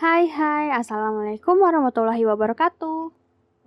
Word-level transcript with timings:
Hai 0.00 0.24
hai, 0.32 0.72
Assalamualaikum 0.80 1.60
warahmatullahi 1.60 2.24
wabarakatuh 2.24 3.12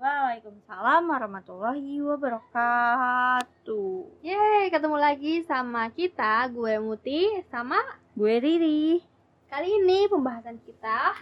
Waalaikumsalam 0.01 1.05
warahmatullahi 1.05 2.01
wabarakatuh. 2.01 3.93
Yeay, 4.25 4.73
ketemu 4.73 4.97
lagi 4.97 5.45
sama 5.45 5.93
kita, 5.93 6.49
gue 6.49 6.81
Muti, 6.81 7.37
sama 7.53 7.77
Gue 8.17 8.41
Riri. 8.41 8.97
kali 9.45 9.77
ini 9.77 10.09
pembahasan 10.09 10.57
kita 10.65 11.21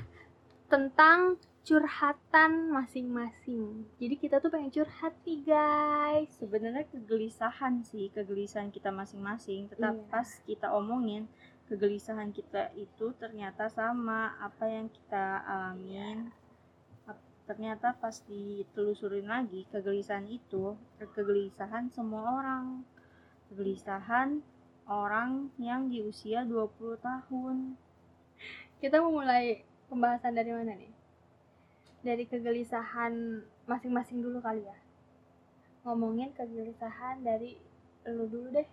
tentang 0.72 1.36
curhatan 1.68 2.72
masing-masing 2.72 3.84
Jadi 4.00 4.16
kita 4.16 4.40
tuh 4.40 4.48
pengen 4.48 4.72
curhat 4.72 5.12
nih 5.28 5.44
guys 5.44 6.32
Sebenarnya 6.40 6.88
kegelisahan 6.88 7.84
sih, 7.84 8.08
kegelisahan 8.16 8.72
kita 8.72 8.96
masing-masing. 8.96 9.68
Tetap 9.76 9.92
Iya. 9.92 10.08
pas 10.08 10.30
kita 10.48 10.72
omongin, 10.72 11.28
kegelisahan 11.72 12.36
kita 12.36 12.76
itu 12.76 13.16
ternyata 13.16 13.72
sama 13.72 14.36
apa 14.44 14.68
yang 14.68 14.92
kita 14.92 15.40
alamin. 15.48 16.28
Ternyata 17.48 17.96
pas 17.96 18.20
ditelusurin 18.28 19.24
lagi, 19.24 19.64
kegelisahan 19.72 20.28
itu 20.28 20.76
ke- 21.00 21.08
kegelisahan 21.16 21.88
semua 21.96 22.44
orang. 22.44 22.84
Kegelisahan 23.48 24.44
orang 24.84 25.48
yang 25.56 25.88
di 25.88 26.04
usia 26.04 26.44
20 26.44 27.00
tahun. 27.00 27.80
Kita 28.84 29.00
mau 29.00 29.24
mulai 29.24 29.64
pembahasan 29.88 30.36
dari 30.36 30.52
mana 30.52 30.76
nih? 30.76 30.92
Dari 32.04 32.28
kegelisahan 32.28 33.48
masing-masing 33.70 34.20
dulu 34.20 34.42
kali 34.44 34.66
ya 34.66 34.76
Ngomongin 35.86 36.34
kegelisahan 36.36 37.24
dari 37.24 37.56
lu 38.10 38.26
dulu 38.26 38.50
deh 38.52 38.66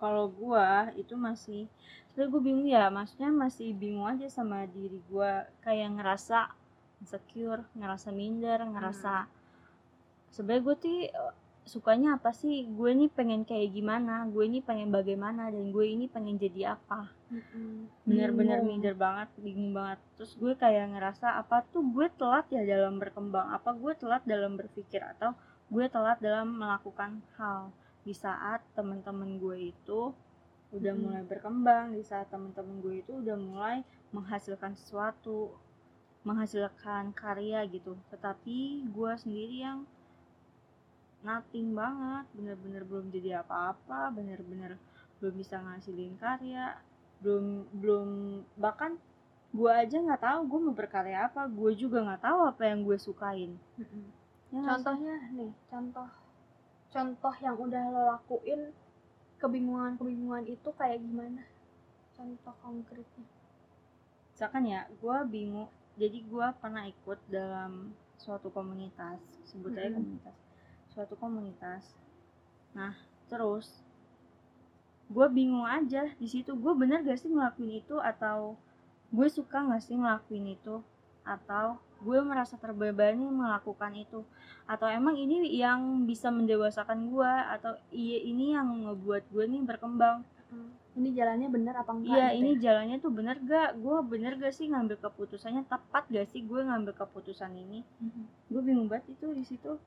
kalau 0.00 0.30
gua 0.30 0.90
itu 0.94 1.14
masih 1.18 1.66
sebenernya 2.10 2.32
gue 2.34 2.42
bingung 2.42 2.68
ya 2.70 2.84
maksudnya 2.90 3.30
masih 3.30 3.74
bingung 3.74 4.06
aja 4.06 4.26
sama 4.30 4.66
diri 4.66 4.98
gua. 5.10 5.46
Kayak 5.62 5.98
ngerasa 6.00 6.50
insecure 6.98 7.62
ngerasa 7.78 8.10
minder 8.10 8.58
ngerasa 8.66 9.30
sebenarnya 10.34 10.62
gue 10.66 10.76
tuh 10.82 10.90
eh, 11.06 11.34
sukanya 11.68 12.16
apa 12.16 12.32
sih? 12.32 12.64
Gue 12.72 12.96
ini 12.96 13.06
pengen 13.12 13.44
kayak 13.44 13.70
gimana? 13.76 14.24
Gue 14.32 14.48
ini 14.48 14.64
pengen 14.64 14.88
bagaimana? 14.88 15.52
Dan 15.52 15.68
gue 15.70 15.84
ini 15.84 16.08
pengen 16.08 16.40
jadi 16.40 16.74
apa? 16.74 17.12
Bener-bener 18.08 18.64
Bingung. 18.64 18.68
minder 18.80 18.94
banget 18.96 19.28
bingung 19.36 19.72
banget. 19.76 20.00
Terus 20.16 20.32
gue 20.40 20.52
kayak 20.56 20.96
ngerasa 20.96 21.36
apa 21.36 21.60
tuh? 21.68 21.84
Gue 21.84 22.08
telat 22.16 22.48
ya 22.48 22.64
dalam 22.64 22.96
berkembang 22.96 23.52
apa 23.52 23.70
gue 23.76 23.92
telat 24.00 24.22
dalam 24.24 24.56
berpikir 24.56 25.04
atau 25.04 25.36
gue 25.68 25.84
telat 25.92 26.16
dalam 26.24 26.56
melakukan 26.56 27.20
hal 27.36 27.68
di 28.08 28.16
saat 28.16 28.64
teman-teman 28.72 29.36
gue 29.36 29.68
itu 29.76 30.16
udah 30.72 30.92
Mm-mm. 30.96 31.04
mulai 31.04 31.22
berkembang 31.28 31.92
di 31.92 32.00
saat 32.00 32.32
teman-teman 32.32 32.80
gue 32.80 33.04
itu 33.04 33.12
udah 33.20 33.36
mulai 33.36 33.76
menghasilkan 34.16 34.72
sesuatu 34.80 35.52
menghasilkan 36.24 37.12
karya 37.12 37.68
gitu 37.68 37.92
tetapi 38.08 38.88
gue 38.88 39.12
sendiri 39.20 39.56
yang 39.60 39.84
nothing 41.20 41.76
banget 41.76 42.24
bener-bener 42.32 42.82
belum 42.88 43.12
jadi 43.12 43.44
apa-apa 43.44 44.08
bener-bener 44.16 44.80
belum 45.20 45.34
bisa 45.36 45.60
ngasilin 45.60 46.16
karya 46.16 46.80
belum 47.20 47.68
belum 47.76 48.08
bahkan 48.56 48.96
gue 49.52 49.72
aja 49.72 49.96
nggak 50.00 50.22
tahu 50.22 50.40
gue 50.48 50.60
mau 50.64 50.74
berkarya 50.76 51.28
apa 51.28 51.44
gue 51.48 51.72
juga 51.76 52.04
nggak 52.04 52.22
tahu 52.24 52.40
apa 52.48 52.62
yang 52.68 52.80
gue 52.84 52.96
sukain 52.96 53.52
ya? 54.52 54.60
Contohnya 54.64 55.14
nih, 55.36 55.52
contoh 55.68 56.08
contoh 56.88 57.34
yang 57.44 57.56
udah 57.56 57.82
lo 57.92 58.00
lakuin 58.16 58.72
kebingungan-kebingungan 59.38 60.44
itu 60.48 60.68
kayak 60.74 60.98
gimana? 61.04 61.42
Contoh 62.16 62.54
konkretnya. 62.64 63.26
misalkan 64.38 64.70
ya 64.70 64.86
gue 64.86 65.18
bingung 65.26 65.66
jadi 65.98 66.22
gue 66.22 66.46
pernah 66.62 66.86
ikut 66.86 67.18
dalam 67.26 67.90
suatu 68.22 68.54
komunitas 68.54 69.18
sebut 69.50 69.74
aja 69.74 69.90
Mm-mm. 69.90 69.98
komunitas 69.98 70.36
suatu 70.94 71.14
komunitas 71.18 71.82
nah 72.70 72.94
terus 73.26 73.82
gue 75.10 75.26
bingung 75.34 75.66
aja 75.66 76.06
di 76.22 76.28
situ 76.30 76.54
gue 76.54 76.72
bener 76.78 77.02
gak 77.02 77.18
sih 77.18 77.26
ngelakuin 77.26 77.82
itu 77.82 77.98
atau 77.98 78.54
gue 79.10 79.26
suka 79.26 79.58
gak 79.66 79.82
sih 79.82 79.98
ngelakuin 79.98 80.54
itu 80.54 80.86
atau 81.26 81.82
gue 81.98 82.18
merasa 82.22 82.54
terbebani 82.54 83.26
melakukan 83.26 83.90
itu 83.98 84.22
atau 84.70 84.86
emang 84.86 85.18
ini 85.18 85.50
yang 85.58 86.06
bisa 86.06 86.30
mendewasakan 86.30 87.10
gue 87.10 87.32
atau 87.58 87.74
iya 87.90 88.18
ini 88.22 88.54
yang 88.54 88.86
ngebuat 88.86 89.26
gue 89.34 89.44
nih 89.50 89.62
berkembang 89.66 90.22
Ini 90.98 91.14
jalannya 91.14 91.48
bener 91.52 91.74
apa 91.78 91.94
enggak? 91.94 92.10
Iya 92.10 92.26
gitu 92.34 92.38
ini 92.42 92.50
ya? 92.50 92.58
jalannya 92.58 92.96
tuh 92.98 93.12
bener 93.14 93.36
gak? 93.46 93.70
Gue 93.78 93.98
bener 94.02 94.34
gak 94.34 94.50
sih 94.50 94.66
ngambil 94.66 94.98
keputusannya? 94.98 95.62
Tepat 95.70 96.10
gak 96.10 96.26
sih 96.34 96.42
gue 96.42 96.58
ngambil 96.58 96.90
keputusan 96.98 97.54
ini? 97.54 97.86
Mm-mm. 98.02 98.26
Gue 98.50 98.60
bingung 98.66 98.90
banget 98.90 99.14
itu 99.14 99.30
di 99.30 99.46
situ. 99.46 99.78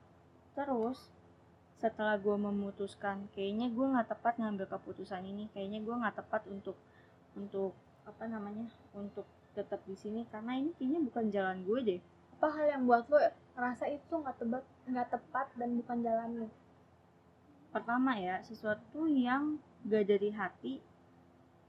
Terus 0.56 1.12
setelah 1.76 2.16
gue 2.16 2.32
memutuskan, 2.32 3.28
kayaknya 3.34 3.68
gue 3.68 3.86
nggak 3.92 4.08
tepat 4.08 4.38
ngambil 4.40 4.70
keputusan 4.70 5.20
ini. 5.26 5.52
Kayaknya 5.52 5.84
gue 5.84 5.94
nggak 6.00 6.16
tepat 6.16 6.42
untuk 6.48 6.78
untuk 7.36 7.76
apa 8.08 8.24
namanya? 8.24 8.64
Untuk 8.96 9.28
tetap 9.52 9.80
di 9.84 9.96
sini 9.96 10.24
karena 10.32 10.56
ini 10.56 10.70
kayaknya 10.76 11.00
bukan 11.04 11.24
jalan 11.28 11.58
gue 11.64 11.78
deh. 11.84 12.00
Apa 12.38 12.48
hal 12.58 12.66
yang 12.78 12.82
buat 12.88 13.06
lo 13.06 13.18
rasa 13.54 13.86
itu 13.86 14.12
nggak 14.12 14.36
tepat, 14.40 14.64
nggak 14.88 15.08
tepat 15.12 15.46
dan 15.56 15.70
bukan 15.78 15.98
jalannya? 16.02 16.48
Pertama 17.72 18.16
ya 18.20 18.40
sesuatu 18.44 19.08
yang 19.08 19.56
gak 19.88 20.04
dari 20.08 20.30
hati 20.30 20.74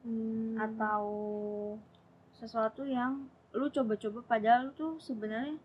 Hmm. 0.04 0.60
atau 0.60 1.04
sesuatu 2.36 2.84
yang 2.84 3.24
lu 3.56 3.72
coba-coba 3.72 4.20
padahal 4.36 4.68
lu 4.68 4.72
tuh 4.76 4.94
sebenarnya 5.00 5.56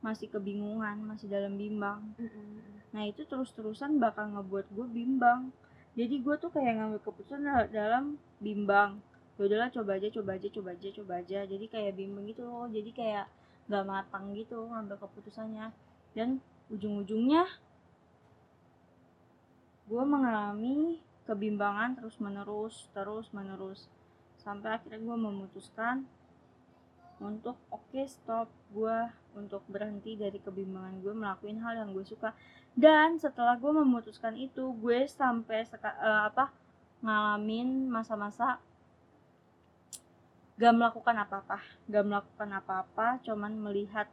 masih 0.00 0.32
kebingungan, 0.32 0.96
masih 1.04 1.28
dalam 1.28 1.60
bimbang. 1.60 2.00
Mm-mm. 2.16 2.80
Nah 2.96 3.04
itu 3.04 3.28
terus-terusan 3.28 4.00
bakal 4.00 4.32
ngebuat 4.32 4.72
gue 4.72 4.86
bimbang. 4.88 5.52
Jadi 5.92 6.24
gue 6.24 6.34
tuh 6.40 6.48
kayak 6.48 6.80
ngambil 6.80 7.00
keputusan 7.04 7.44
dal- 7.44 7.68
dalam 7.68 8.16
bimbang. 8.40 8.96
Ya 9.36 9.42
udahlah 9.46 9.70
coba 9.72 9.96
aja, 9.96 10.08
coba 10.10 10.30
aja, 10.36 10.48
coba 10.48 10.70
aja, 10.74 10.88
coba 10.94 11.12
aja. 11.20 11.40
Jadi 11.46 11.66
kayak 11.68 11.92
bimbang 11.96 12.26
gitu. 12.28 12.46
Jadi 12.72 12.90
kayak 12.90 13.26
gak 13.70 13.84
matang 13.86 14.34
gitu 14.34 14.66
ngambil 14.68 14.96
keputusannya. 14.98 15.70
Dan 16.16 16.42
ujung-ujungnya 16.70 17.46
gue 19.90 20.04
mengalami 20.06 21.02
kebimbangan 21.26 21.98
terus 21.98 22.16
menerus, 22.22 22.86
terus 22.94 23.26
menerus. 23.30 23.90
Sampai 24.38 24.78
akhirnya 24.78 25.02
gue 25.02 25.18
memutuskan 25.18 26.06
untuk 27.20 27.60
oke 27.68 28.00
stop 28.08 28.48
gue 28.72 28.98
untuk 29.36 29.60
berhenti 29.68 30.16
dari 30.16 30.40
kebimbangan 30.40 31.04
gue 31.04 31.12
melakukan 31.12 31.60
hal 31.60 31.74
yang 31.84 31.90
gue 31.92 32.02
suka 32.02 32.32
dan 32.72 33.20
setelah 33.20 33.60
gue 33.60 33.68
memutuskan 33.68 34.34
itu 34.40 34.72
gue 34.80 35.04
sampai 35.04 35.68
eh, 35.68 36.22
apa 36.32 36.48
ngalamin 37.04 37.92
masa-masa 37.92 38.56
gak 40.60 40.72
melakukan 40.76 41.16
apa-apa. 41.24 41.58
Gak 41.88 42.04
melakukan 42.08 42.50
apa-apa 42.60 43.06
cuman 43.26 43.52
melihat 43.66 44.08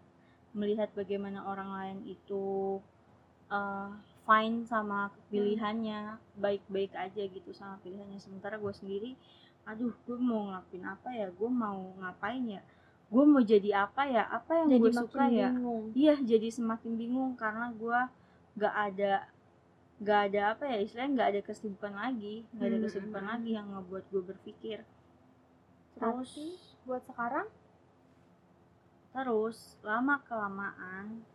melihat 0.56 0.90
bagaimana 0.96 1.40
orang 1.52 1.70
lain 1.78 1.98
itu 2.16 2.46
eh, 3.52 3.90
fine 4.28 4.58
sama 4.72 5.00
pilihannya 5.32 6.20
baik-baik 6.40 6.92
aja 6.96 7.24
gitu 7.28 7.52
sama 7.60 7.76
pilihannya. 7.84 8.20
Sementara 8.20 8.56
gue 8.64 8.74
sendiri 8.74 9.12
aduh 9.68 9.92
gue 10.08 10.18
mau 10.30 10.48
ngelakuin 10.48 10.86
apa 10.88 11.10
ya? 11.12 11.28
Gue 11.40 11.52
mau 11.52 11.80
ngapain 12.00 12.44
ya? 12.48 12.62
Gue 13.12 13.24
mau 13.28 13.44
jadi 13.44 13.70
apa 13.88 14.04
ya? 14.08 14.24
Apa 14.32 14.52
yang 14.64 14.70
gue 14.80 14.92
suka 14.96 15.28
ya? 15.28 15.50
bingung. 15.52 15.92
iya 15.96 16.16
jadi 16.32 16.48
semakin 16.52 16.94
bingung 16.96 17.32
karena 17.36 17.68
gue 17.76 18.00
gak 18.60 18.76
ada 18.88 19.14
gak 20.00 20.20
ada 20.32 20.42
apa 20.56 20.64
ya? 20.72 20.78
Istilahnya 20.84 21.12
gak 21.20 21.30
ada 21.36 21.42
kesibukan 21.44 21.94
lagi. 22.04 22.36
Gak 22.56 22.68
ada 22.72 22.80
Hmm, 22.80 22.84
kesibukan 22.88 23.24
hmm, 23.24 23.32
lagi 23.32 23.50
yang 23.60 23.68
ngebuat 23.76 24.04
gue 24.12 24.24
berpikir 24.24 24.80
terus 25.98 26.32
Tapi 26.32 26.46
buat 26.88 27.04
sekarang? 27.10 27.48
Terus 29.12 29.58
lama 29.82 30.22
kelamaan 30.24 31.26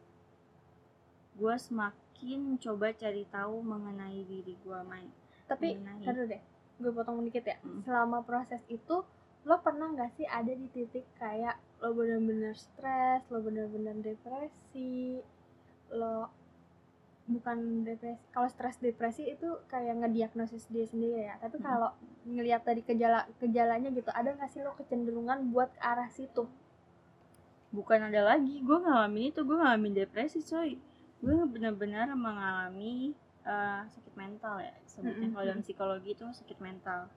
gue 1.36 1.56
semakin 1.56 2.60
coba 2.60 2.92
cari 2.92 3.24
tahu 3.32 3.64
mengenai 3.64 4.20
diri 4.28 4.54
gue 4.60 4.80
main 4.84 5.08
tapi 5.48 5.76
mengenai 5.76 6.04
ntar 6.04 6.14
dulu 6.16 6.26
deh 6.28 6.42
gue 6.82 6.90
potong 6.92 7.24
dikit 7.24 7.44
ya. 7.46 7.56
Hmm. 7.62 7.80
selama 7.84 8.18
proses 8.24 8.60
itu 8.68 9.04
lo 9.42 9.56
pernah 9.58 9.90
nggak 9.90 10.12
sih 10.14 10.26
ada 10.28 10.52
di 10.54 10.66
titik 10.70 11.02
kayak 11.18 11.58
lo 11.82 11.96
bener-bener 11.96 12.54
stres 12.54 13.26
lo 13.32 13.42
bener-bener 13.42 13.96
depresi 13.98 15.18
lo 15.90 16.30
bukan 17.22 17.86
depresi 17.86 18.18
kalau 18.34 18.48
stres 18.50 18.76
depresi 18.82 19.30
itu 19.30 19.46
kayak 19.70 20.02
ngediagnosis 20.02 20.66
dia 20.68 20.86
sendiri 20.86 21.30
ya. 21.30 21.38
Tapi 21.38 21.56
Hmm. 21.58 21.66
kalau 21.66 21.90
ngelihat 22.26 22.62
dari 22.66 22.82
gejala 22.82 23.26
gejalanya 23.38 23.88
gitu 23.94 24.10
ada 24.10 24.34
nggak 24.34 24.50
sih 24.50 24.60
lo 24.62 24.74
kecenderungan 24.74 25.50
buat 25.54 25.70
ke 25.74 25.80
arah 25.82 26.10
situ? 26.10 26.46
Bukan 27.72 28.12
ada 28.12 28.36
lagi 28.36 28.60
gue 28.60 28.78
ngalamin 28.84 29.32
itu 29.32 29.40
gue 29.46 29.56
ngalamin 29.56 29.94
depresi 29.96 30.42
coy. 30.44 30.76
Gue 31.22 31.34
benar-benar 31.46 32.10
mengalami 32.12 33.14
eh, 33.46 33.82
sakit 33.86 34.14
mental 34.18 34.60
ya 34.62 34.74
sebutnya. 34.86 35.30
Mm-mm, 35.30 35.34
kalau 35.34 35.46
dalam 35.46 35.62
psikologi 35.64 36.10
itu 36.14 36.26
sakit 36.30 36.58
mental. 36.58 37.08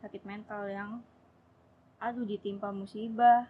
Sakit 0.00 0.22
mental 0.24 0.66
yang 0.70 0.90
aduh 2.02 2.26
ditimpa 2.26 2.74
musibah 2.74 3.46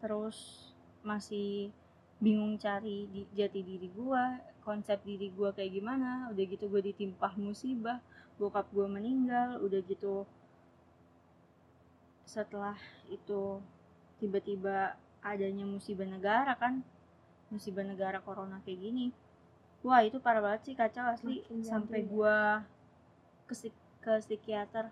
terus 0.00 0.72
masih 1.04 1.68
bingung 2.20 2.60
cari 2.60 3.08
di, 3.08 3.24
jati 3.32 3.60
diri 3.64 3.88
gue 3.88 4.24
konsep 4.60 5.00
diri 5.02 5.32
gue 5.32 5.50
kayak 5.56 5.72
gimana 5.72 6.28
udah 6.28 6.44
gitu 6.44 6.68
gue 6.68 6.92
ditimpa 6.92 7.32
musibah 7.40 7.98
bokap 8.36 8.68
gue 8.70 8.86
meninggal 8.86 9.56
udah 9.64 9.80
gitu 9.88 10.28
setelah 12.28 12.76
itu 13.10 13.58
tiba-tiba 14.20 14.94
adanya 15.24 15.64
musibah 15.66 16.06
negara 16.06 16.54
kan 16.54 16.84
musibah 17.50 17.82
negara 17.82 18.22
corona 18.22 18.62
kayak 18.62 18.78
gini. 18.80 19.06
Wah 19.82 20.06
itu 20.06 20.22
parah 20.22 20.40
banget 20.40 20.70
sih 20.70 20.74
kacau 20.78 21.04
asli. 21.10 21.42
Makin 21.42 21.60
sampai 21.66 22.06
ya. 22.06 22.08
gue 22.08 22.38
ke 23.50 23.54
ke 24.00 24.12
psikiater. 24.22 24.86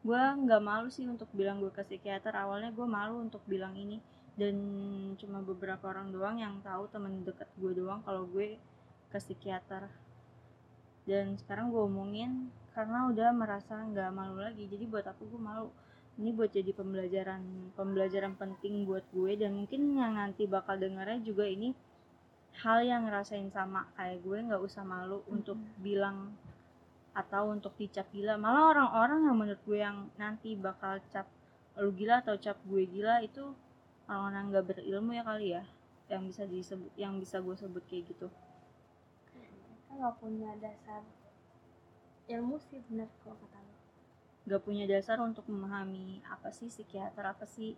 Gue 0.00 0.16
nggak 0.18 0.62
malu 0.64 0.88
sih 0.88 1.04
untuk 1.04 1.28
bilang 1.36 1.60
gue 1.60 1.68
ke 1.68 1.84
psikiater. 1.84 2.32
Awalnya 2.32 2.72
gue 2.72 2.86
malu 2.88 3.20
untuk 3.20 3.44
bilang 3.44 3.76
ini 3.76 4.00
dan 4.38 4.54
cuma 5.18 5.42
beberapa 5.42 5.90
orang 5.90 6.14
doang 6.14 6.38
yang 6.38 6.62
tahu 6.62 6.86
temen 6.94 7.26
deket 7.26 7.50
gue 7.58 7.74
doang 7.74 7.98
kalau 8.06 8.22
gue 8.30 8.54
ke 9.10 9.18
psikiater. 9.18 9.90
Dan 11.02 11.34
sekarang 11.42 11.74
gue 11.74 11.82
omongin 11.82 12.54
karena 12.70 13.10
udah 13.10 13.34
merasa 13.34 13.74
nggak 13.82 14.14
malu 14.14 14.38
lagi. 14.38 14.70
Jadi 14.70 14.86
buat 14.86 15.02
aku 15.10 15.26
gue 15.26 15.42
malu. 15.42 15.68
Ini 16.22 16.30
buat 16.30 16.54
jadi 16.54 16.70
pembelajaran 16.70 17.74
pembelajaran 17.74 18.38
penting 18.38 18.86
buat 18.86 19.02
gue. 19.10 19.34
Dan 19.34 19.58
mungkin 19.58 19.98
yang 19.98 20.14
nanti 20.14 20.46
bakal 20.46 20.78
dengarnya 20.78 21.18
juga 21.26 21.42
ini 21.42 21.74
hal 22.62 22.86
yang 22.86 23.10
ngerasain 23.10 23.50
sama 23.50 23.90
kayak 23.98 24.22
gue. 24.22 24.38
Nggak 24.38 24.62
usah 24.62 24.86
malu 24.86 25.26
untuk 25.26 25.58
bilang 25.82 26.30
atau 27.10 27.50
untuk 27.50 27.74
dicap 27.74 28.06
gila. 28.14 28.38
Malah 28.38 28.70
orang-orang 28.70 29.26
yang 29.26 29.34
menurut 29.34 29.62
gue 29.66 29.82
yang 29.82 30.06
nanti 30.14 30.54
bakal 30.54 31.02
cap 31.10 31.26
lu 31.78 31.90
gila 31.90 32.22
atau 32.22 32.38
cap 32.38 32.58
gue 32.66 32.86
gila 32.86 33.22
itu 33.22 33.54
orang-orang 34.08 34.44
nggak 34.50 34.66
berilmu 34.68 35.10
ya 35.18 35.22
kali 35.30 35.46
ya 35.56 35.62
yang 36.12 36.22
bisa 36.30 36.42
disebut 36.54 36.90
yang 37.02 37.14
bisa 37.22 37.36
gue 37.46 37.56
sebut 37.62 37.82
kayak 37.88 38.04
gitu. 38.10 38.26
Mereka 39.34 39.90
nggak 39.98 40.14
punya 40.20 40.50
dasar 40.62 41.02
ilmu 42.34 42.56
sih 42.66 42.78
bener 42.86 43.08
kalau 43.20 43.36
kata 43.42 43.58
lo 43.66 43.74
nggak 44.46 44.62
punya 44.66 44.84
dasar 44.92 45.18
untuk 45.28 45.44
memahami 45.52 46.06
apa 46.34 46.48
sih 46.56 46.68
psikiater 46.74 47.24
apa 47.32 47.44
sih 47.54 47.72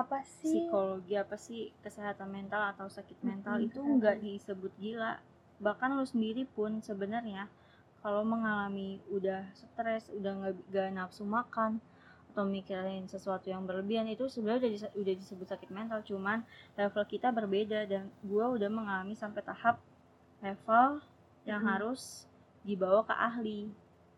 apa 0.00 0.18
sih? 0.36 0.64
psikologi 0.66 1.14
apa 1.24 1.36
sih 1.46 1.62
kesehatan 1.84 2.28
mental 2.36 2.62
atau 2.72 2.86
sakit 2.96 3.18
mental 3.28 3.56
Mm-mm, 3.56 3.68
itu 3.68 3.80
benar. 3.84 3.96
nggak 3.96 4.16
disebut 4.26 4.72
gila. 4.82 5.12
Bahkan 5.64 5.90
lu 5.98 6.04
sendiri 6.12 6.42
pun 6.56 6.72
sebenarnya 6.88 7.42
kalau 8.02 8.22
mengalami 8.32 8.90
udah 9.16 9.40
stres 9.60 10.04
udah 10.18 10.32
nggak 10.70 10.88
nafsu 10.98 11.22
makan 11.36 11.72
atau 12.32 12.48
mikirin 12.48 13.04
sesuatu 13.04 13.52
yang 13.52 13.62
berlebihan 13.68 14.08
itu 14.08 14.24
sebenarnya 14.32 14.60
udah, 14.64 14.72
dise- 14.72 14.94
udah 14.96 15.14
disebut 15.20 15.46
sakit 15.52 15.68
mental 15.68 16.00
cuman 16.00 16.40
level 16.80 17.04
kita 17.04 17.28
berbeda 17.28 17.84
dan 17.84 18.08
gua 18.24 18.48
udah 18.56 18.72
mengalami 18.72 19.12
sampai 19.12 19.44
tahap 19.44 19.76
level 20.40 21.04
yang 21.44 21.60
Mm-mm. 21.60 21.68
harus 21.68 22.24
dibawa 22.64 23.04
ke 23.04 23.14
ahli 23.14 23.60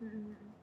Mm-mm. 0.01 0.55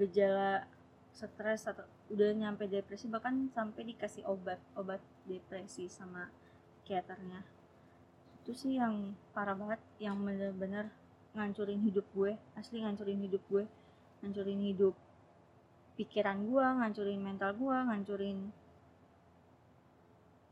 gejala 0.00 0.64
stres 1.12 1.66
atau 1.68 1.84
udah 2.08 2.30
nyampe 2.32 2.64
depresi 2.70 3.04
bahkan 3.10 3.52
sampai 3.52 3.82
dikasih 3.92 4.24
obat 4.24 4.56
obat 4.80 5.02
depresi 5.28 5.90
sama 5.92 6.32
psikiaternya 6.80 7.44
itu 8.40 8.52
sih 8.56 8.80
yang 8.80 9.12
parah 9.36 9.52
banget 9.52 9.80
yang 10.00 10.16
bener-bener 10.24 10.88
ngancurin 11.36 11.84
hidup 11.84 12.06
gue 12.16 12.32
asli 12.56 12.80
ngancurin 12.80 13.20
hidup 13.20 13.42
gue 13.52 13.64
ngancurin 14.24 14.62
hidup 14.72 14.94
pikiran 15.98 16.46
gue 16.46 16.62
ngancurin 16.62 17.18
mental 17.18 17.50
gue 17.58 17.76
ngancurin 17.90 18.38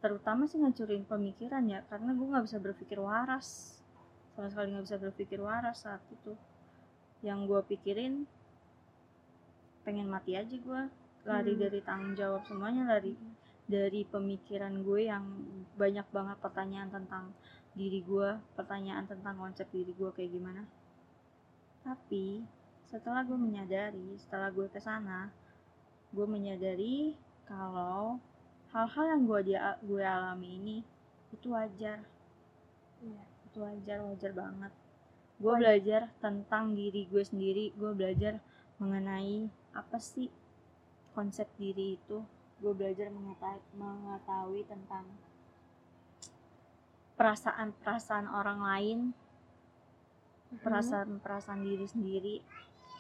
terutama 0.03 0.45
sih 0.47 0.61
ngancurin 0.61 1.03
pemikiran 1.09 1.65
ya 1.67 1.81
karena 1.89 2.13
gue 2.15 2.27
nggak 2.27 2.47
bisa 2.47 2.59
berpikir 2.61 2.99
waras. 3.01 3.79
Sama 4.37 4.53
sekali 4.53 4.77
nggak 4.77 4.87
bisa 4.87 4.99
berpikir 5.01 5.39
waras 5.41 5.83
saat 5.83 6.03
itu. 6.13 6.37
Yang 7.25 7.39
gue 7.49 7.61
pikirin 7.75 8.15
pengen 9.83 10.11
mati 10.11 10.35
aja 10.35 10.51
gue 10.51 10.83
lari 11.27 11.53
Hmm. 11.55 11.63
dari 11.63 11.81
tanggung 11.83 12.15
jawab 12.19 12.43
semuanya 12.47 12.87
lari 12.87 13.15
dari 13.67 14.07
pemikiran 14.07 14.83
gue 14.87 15.11
yang 15.11 15.25
banyak 15.75 16.07
banget 16.15 16.39
pertanyaan 16.39 16.91
tentang 16.91 17.35
diri 17.75 18.03
gue 18.03 18.39
pertanyaan 18.55 19.11
tentang 19.11 19.35
konsep 19.39 19.67
diri 19.75 19.91
gue 19.91 20.11
kayak 20.15 20.31
gimana. 20.31 20.63
Tapi 21.83 22.47
setelah 22.87 23.27
gue 23.27 23.35
menyadari 23.35 24.15
setelah 24.15 24.49
gue 24.55 24.67
ke 24.71 24.79
sana 24.79 25.31
gue 26.15 26.27
menyadari 26.27 27.19
kalau 27.47 28.19
hal-hal 28.71 29.05
yang 29.17 29.23
gue 29.27 29.41
dia 29.53 29.79
gue 29.83 30.03
alami 30.03 30.59
ini 30.59 30.77
itu 31.35 31.51
wajar. 31.51 32.01
Iya. 33.03 33.23
itu 33.47 33.59
wajar 33.61 33.99
wajar 34.05 34.33
banget. 34.33 34.73
Gue 35.37 35.55
belajar 35.61 36.03
tentang 36.19 36.73
diri 36.73 37.05
gue 37.09 37.23
sendiri 37.23 37.73
gue 37.77 37.91
belajar 37.93 38.41
mengenai 38.81 39.49
apa 39.77 39.99
sih 40.01 40.33
konsep 41.13 41.49
diri 41.61 42.01
itu. 42.01 42.25
Gue 42.57 42.73
belajar 42.73 43.13
mengetahui, 43.13 43.61
mengetahui 43.77 44.63
tentang 44.65 45.05
perasaan-perasaan 47.17 48.29
orang 48.29 48.61
lain 48.61 48.99
perasaan-perasaan 50.47 51.61
diri 51.65 51.87
sendiri 51.89 52.37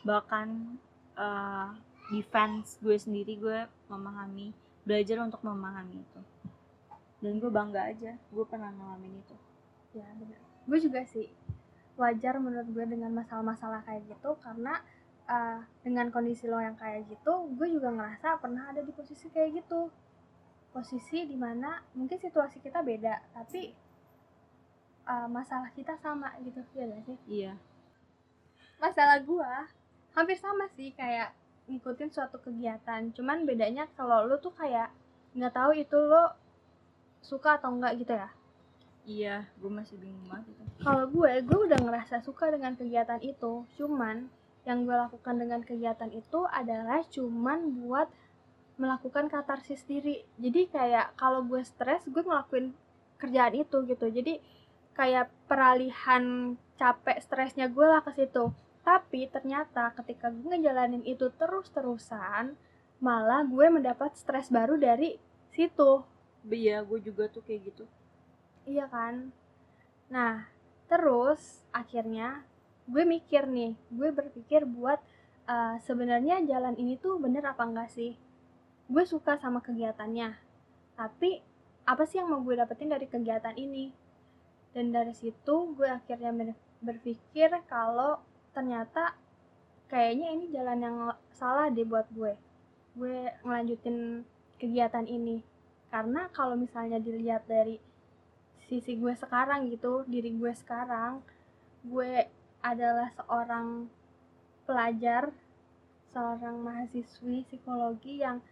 bahkan 0.04 0.76
eh, 1.16 1.69
defense 2.12 2.78
gue 2.78 2.94
sendiri 2.94 3.38
gue 3.38 3.58
memahami 3.90 4.54
belajar 4.87 5.19
untuk 5.22 5.43
memahami 5.43 6.02
itu. 6.02 6.20
Dan 7.19 7.43
gue 7.43 7.50
bangga 7.50 7.90
aja 7.90 8.14
gue 8.14 8.44
pernah 8.46 8.70
ngalamin 8.70 9.19
itu. 9.19 9.37
Ya 9.98 10.06
benar. 10.14 10.40
Gue 10.66 10.78
juga 10.78 11.02
sih 11.08 11.26
wajar 11.96 12.37
menurut 12.38 12.69
gue 12.70 12.84
dengan 12.84 13.08
masalah-masalah 13.16 13.81
kayak 13.88 14.04
gitu 14.12 14.37
karena 14.44 14.84
uh, 15.26 15.64
dengan 15.81 16.12
kondisi 16.12 16.44
lo 16.44 16.60
yang 16.60 16.76
kayak 16.76 17.08
gitu 17.08 17.49
gue 17.56 17.69
juga 17.72 17.88
ngerasa 17.88 18.37
pernah 18.37 18.69
ada 18.70 18.84
di 18.84 18.92
posisi 18.94 19.26
kayak 19.32 19.64
gitu. 19.64 19.90
Posisi 20.70 21.25
di 21.25 21.34
mana 21.34 21.82
mungkin 21.96 22.20
situasi 22.20 22.60
kita 22.60 22.84
beda 22.84 23.32
tapi 23.34 23.72
uh, 25.08 25.26
masalah 25.26 25.72
kita 25.75 25.99
sama 25.99 26.31
gitu 26.44 26.62
ya 26.76 26.84
gak 26.87 27.02
sih? 27.08 27.19
Iya. 27.26 27.52
Masalah 28.78 29.19
gue 29.25 29.52
hampir 30.16 30.40
sama 30.40 30.64
sih 30.72 30.96
kayak 30.96 31.36
ngikutin 31.68 32.10
suatu 32.10 32.40
kegiatan. 32.40 33.12
Cuman 33.12 33.44
bedanya 33.44 33.84
kalau 33.94 34.24
lo 34.24 34.40
tuh 34.40 34.56
kayak 34.56 34.88
nggak 35.36 35.52
tahu 35.52 35.76
itu 35.76 35.98
lo 36.00 36.32
suka 37.20 37.61
atau 37.61 37.76
enggak 37.76 38.00
gitu 38.00 38.16
ya. 38.16 38.28
Iya 39.06 39.37
gue 39.61 39.70
masih 39.70 40.00
bingung 40.00 40.25
banget 40.26 40.56
itu. 40.56 40.62
Kalau 40.80 41.04
gue 41.06 41.32
gue 41.44 41.58
udah 41.68 41.78
ngerasa 41.78 42.25
suka 42.25 42.49
dengan 42.49 42.73
kegiatan 42.75 43.20
itu. 43.20 43.68
Cuman 43.76 44.32
yang 44.64 44.88
gue 44.88 44.96
lakukan 44.96 45.37
dengan 45.37 45.61
kegiatan 45.62 46.11
itu 46.11 46.40
adalah 46.49 47.04
cuman 47.12 47.58
buat 47.85 48.08
melakukan 48.80 49.28
katarsis 49.28 49.85
diri. 49.85 50.25
Jadi 50.40 50.73
kayak 50.73 51.14
kalau 51.20 51.44
gue 51.44 51.61
stres 51.61 52.02
gue 52.08 52.25
ngelakuin 52.25 52.73
kerjaan 53.20 53.54
itu 53.54 53.76
gitu. 53.85 54.06
Jadi 54.08 54.40
kayak 54.96 55.28
peralihan 55.44 56.56
capek 56.80 57.20
stresnya 57.20 57.68
gue 57.68 57.85
lah 57.85 58.00
ke 58.00 58.16
situ 58.16 58.49
tapi 58.88 59.21
ternyata 59.35 59.85
ketika 59.99 60.26
gue 60.35 60.47
ngejalanin 60.52 61.05
itu 61.12 61.26
terus-terusan 61.40 62.45
malah 63.07 63.43
gue 63.52 63.66
mendapat 63.76 64.11
stres 64.23 64.47
baru 64.57 64.75
dari 64.87 65.11
situ 65.55 65.90
iya 66.61 66.76
gue 66.88 66.99
juga 67.07 67.25
tuh 67.35 67.43
kayak 67.47 67.61
gitu 67.69 67.85
Iya 68.73 68.85
kan? 68.95 69.14
Nah, 70.14 70.35
terus 70.90 71.43
akhirnya 71.81 72.28
gue 72.93 73.02
mikir 73.14 73.43
nih, 73.57 73.73
gue 73.99 74.09
berpikir 74.19 74.62
buat 74.76 75.00
uh, 75.55 75.76
sebenarnya 75.87 76.37
jalan 76.50 76.75
ini 76.83 76.95
tuh 77.05 77.14
bener 77.25 77.45
apa 77.52 77.62
enggak 77.69 77.90
sih? 77.97 78.12
Gue 78.93 79.05
suka 79.12 79.33
sama 79.43 79.61
kegiatannya, 79.66 80.31
tapi 80.99 81.31
apa 81.93 82.02
sih 82.09 82.16
yang 82.21 82.28
mau 82.33 82.40
gue 82.47 82.55
dapetin 82.61 82.90
dari 82.95 83.07
kegiatan 83.14 83.55
ini? 83.66 83.87
Dan 84.75 84.87
dari 84.97 85.14
situ 85.21 85.57
gue 85.78 85.88
akhirnya 85.99 86.33
ber- 86.38 86.61
berpikir 86.87 87.50
kalau 87.75 88.12
ternyata 88.56 89.12
kayaknya 89.92 90.32
ini 90.32 90.44
jalan 90.48 90.78
yang 90.80 90.96
salah 91.36 91.68
deh 91.68 91.84
buat 91.84 92.08
gue. 92.16 92.32
Gue 92.96 93.28
ngelanjutin 93.44 94.25
kegiatan 94.56 95.04
ini. 95.04 95.44
Karena 95.92 96.32
kalau 96.32 96.56
misalnya 96.56 96.96
dilihat 96.96 97.44
dari 97.44 97.76
sisi 98.66 98.98
gue 98.98 99.14
sekarang 99.14 99.70
gitu 99.70 100.02
diri 100.10 100.34
gue 100.34 100.50
sekarang 100.50 101.22
gue 101.86 102.26
adalah 102.58 103.14
seorang 103.14 103.86
pelajar 104.66 105.30
seorang 106.10 106.66
mahasiswi 106.66 107.46
psikologi 107.46 108.26
yang 108.26 108.42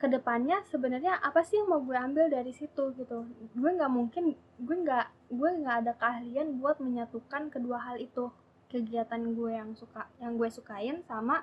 ke 0.00 0.06
depannya 0.08 0.64
sebenarnya 0.72 1.20
apa 1.20 1.44
sih 1.44 1.60
yang 1.60 1.68
mau 1.68 1.82
gue 1.84 1.98
ambil 1.98 2.32
dari 2.32 2.54
situ 2.56 2.96
gitu 2.96 3.28
gue 3.28 3.70
nggak 3.76 3.92
mungkin 3.92 4.32
gue 4.56 4.76
nggak 4.88 5.06
gue 5.36 5.50
nggak 5.60 5.76
ada 5.84 5.92
keahlian 5.98 6.56
buat 6.56 6.80
menyatukan 6.80 7.52
kedua 7.52 7.82
hal 7.82 8.00
itu 8.00 8.32
kegiatan 8.68 9.22
gue 9.32 9.50
yang 9.56 9.72
suka 9.72 10.04
yang 10.20 10.36
gue 10.36 10.48
sukain 10.52 11.00
sama 11.08 11.40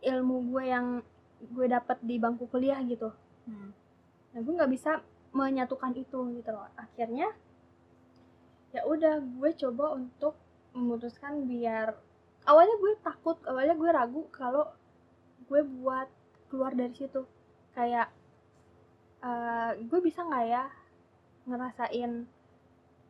ilmu 0.00 0.48
gue 0.48 0.64
yang 0.64 0.86
gue 1.38 1.66
dapet 1.68 2.00
di 2.02 2.16
bangku 2.18 2.48
kuliah 2.50 2.80
gitu. 2.82 3.12
Hmm. 3.48 3.72
nah 4.28 4.40
gue 4.44 4.52
nggak 4.52 4.72
bisa 4.72 5.00
menyatukan 5.32 5.92
itu 5.94 6.18
gitu 6.40 6.50
loh. 6.50 6.68
Akhirnya 6.76 7.30
ya 8.72 8.84
udah 8.84 9.20
gue 9.20 9.50
coba 9.56 9.96
untuk 9.96 10.36
memutuskan 10.76 11.48
biar 11.48 11.96
awalnya 12.44 12.76
gue 12.76 12.92
takut 13.00 13.40
awalnya 13.48 13.76
gue 13.76 13.90
ragu 13.92 14.22
kalau 14.32 14.68
gue 15.48 15.62
buat 15.64 16.08
keluar 16.48 16.72
dari 16.72 16.92
situ. 16.96 17.24
Kayak 17.76 18.08
eh, 19.20 19.70
gue 19.84 20.00
bisa 20.00 20.24
nggak 20.24 20.46
ya 20.48 20.64
ngerasain 21.48 22.28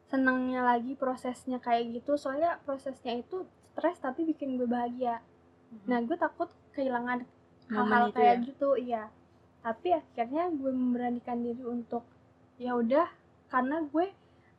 senangnya 0.08 0.64
lagi 0.64 0.96
prosesnya 0.96 1.60
kayak 1.60 2.00
gitu 2.00 2.16
soalnya 2.16 2.56
prosesnya 2.64 3.20
itu 3.20 3.44
stres 3.78 4.00
tapi 4.00 4.24
bikin 4.24 4.56
gue 4.58 4.66
bahagia. 4.66 5.22
Nah 5.86 6.00
gue 6.02 6.16
takut 6.16 6.48
kehilangan 6.74 7.22
hal-hal 7.68 8.10
kayak 8.10 8.42
ya? 8.42 8.46
gitu 8.48 8.68
iya. 8.74 9.04
Tapi 9.60 9.94
akhirnya 9.94 10.48
gue 10.50 10.72
memberanikan 10.72 11.44
diri 11.44 11.62
untuk 11.62 12.02
ya 12.56 12.74
udah 12.74 13.06
karena 13.52 13.84
gue 13.84 14.10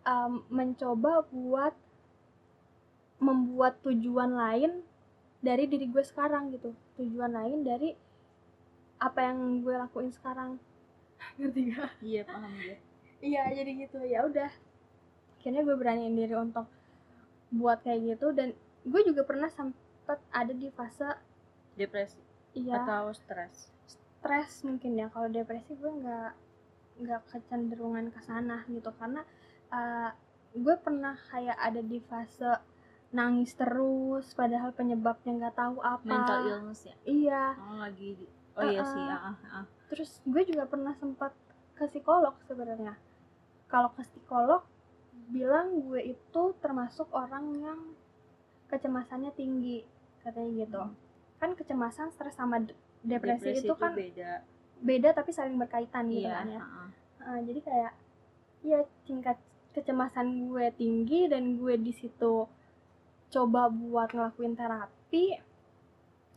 um, 0.05 0.45
mencoba 0.47 1.25
buat 1.33 1.75
membuat 3.19 3.83
tujuan 3.83 4.31
lain 4.37 4.85
dari 5.41 5.65
diri 5.65 5.89
gue 5.89 6.05
sekarang 6.05 6.53
gitu. 6.53 6.77
Tujuan 7.01 7.33
lain 7.33 7.65
dari 7.65 7.97
apa 9.01 9.19
yang 9.25 9.65
gue 9.65 9.75
lakuin 9.75 10.13
sekarang. 10.13 10.61
Ngerti 11.41 11.73
gak? 11.73 11.91
iya 12.05 12.21
paham 12.23 12.53
gue. 12.53 12.77
Iya 13.19 13.51
jadi 13.51 13.71
gitu. 13.83 13.99
Ya 14.05 14.23
udah 14.23 14.68
akhirnya 15.39 15.63
gue 15.63 15.75
beraniin 15.79 16.15
diri 16.19 16.35
untuk 16.35 16.67
buat 17.55 17.79
kayak 17.81 18.15
gitu. 18.15 18.35
Dan 18.35 18.51
gue 18.83 19.01
juga 19.07 19.23
pernah 19.23 19.47
sempet 19.47 20.19
ada 20.35 20.51
di 20.51 20.67
fase 20.75 21.15
depresi? 21.79 22.19
Iya. 22.59 22.83
Atau 22.83 23.15
stres? 23.15 23.71
Stres 23.87 24.67
mungkin 24.67 24.99
ya. 24.99 25.07
Kalau 25.07 25.31
depresi 25.31 25.79
gue 25.79 25.91
nggak 26.03 26.31
nggak 26.99 27.21
kecenderungan 27.31 28.11
ke 28.11 28.19
sana 28.27 28.67
gitu. 28.67 28.91
Karena 28.99 29.23
uh, 29.71 30.11
gue 30.53 30.75
pernah 30.83 31.15
kayak 31.31 31.55
ada 31.55 31.79
di 31.79 32.03
fase 32.03 32.59
nangis 33.09 33.57
terus 33.57 34.37
padahal 34.37 34.75
penyebabnya 34.75 35.47
nggak 35.47 35.55
tahu 35.55 35.79
apa. 35.79 36.03
Mental 36.03 36.39
illness 36.45 36.83
ya? 36.85 36.95
Iya. 37.07 37.43
Oh 37.63 37.79
lagi 37.79 38.19
oh 38.59 38.67
iya 38.67 38.83
Uh-uh. 38.83 38.91
sih 38.91 39.03
ah, 39.07 39.21
ah, 39.31 39.37
ah. 39.63 39.65
terus 39.87 40.19
gue 40.27 40.43
juga 40.43 40.67
pernah 40.67 40.93
sempat 40.99 41.31
ke 41.79 41.87
psikolog 41.87 42.35
sebenarnya. 42.43 42.99
Kalau 43.71 43.95
ke 43.95 44.03
psikolog 44.03 44.67
bilang 45.29 45.85
gue 45.85 46.01
itu 46.09 46.41
termasuk 46.57 47.07
orang 47.13 47.45
yang 47.55 47.79
kecemasannya 48.67 49.31
tinggi 49.33 49.85
katanya 50.21 50.51
gitu 50.59 50.81
Hmm. 50.81 50.95
kan 51.39 51.55
kecemasan 51.55 52.11
stres 52.11 52.35
sama 52.35 52.59
de- 52.59 52.75
depresi, 52.99 53.63
itu 53.63 53.73
kan 53.73 53.95
beda 53.95 54.43
beda 54.79 55.09
tapi 55.13 55.31
saling 55.31 55.55
berkaitan 55.55 56.07
gitu 56.07 56.27
iya 56.27 56.43
kan 56.43 56.47
ya 56.49 56.59
ah. 56.59 56.89
Uh, 57.19 57.39
jadi 57.43 57.59
kayak 57.61 57.93
ya 58.61 58.79
tingkat 59.03 59.37
kecemasan 59.71 60.49
gue 60.49 60.65
tinggi 60.73 61.27
dan 61.27 61.55
gue 61.55 61.75
di 61.77 61.91
situ 61.91 62.47
coba 63.29 63.69
buat 63.69 64.11
ngelakuin 64.11 64.55
terapi 64.55 65.37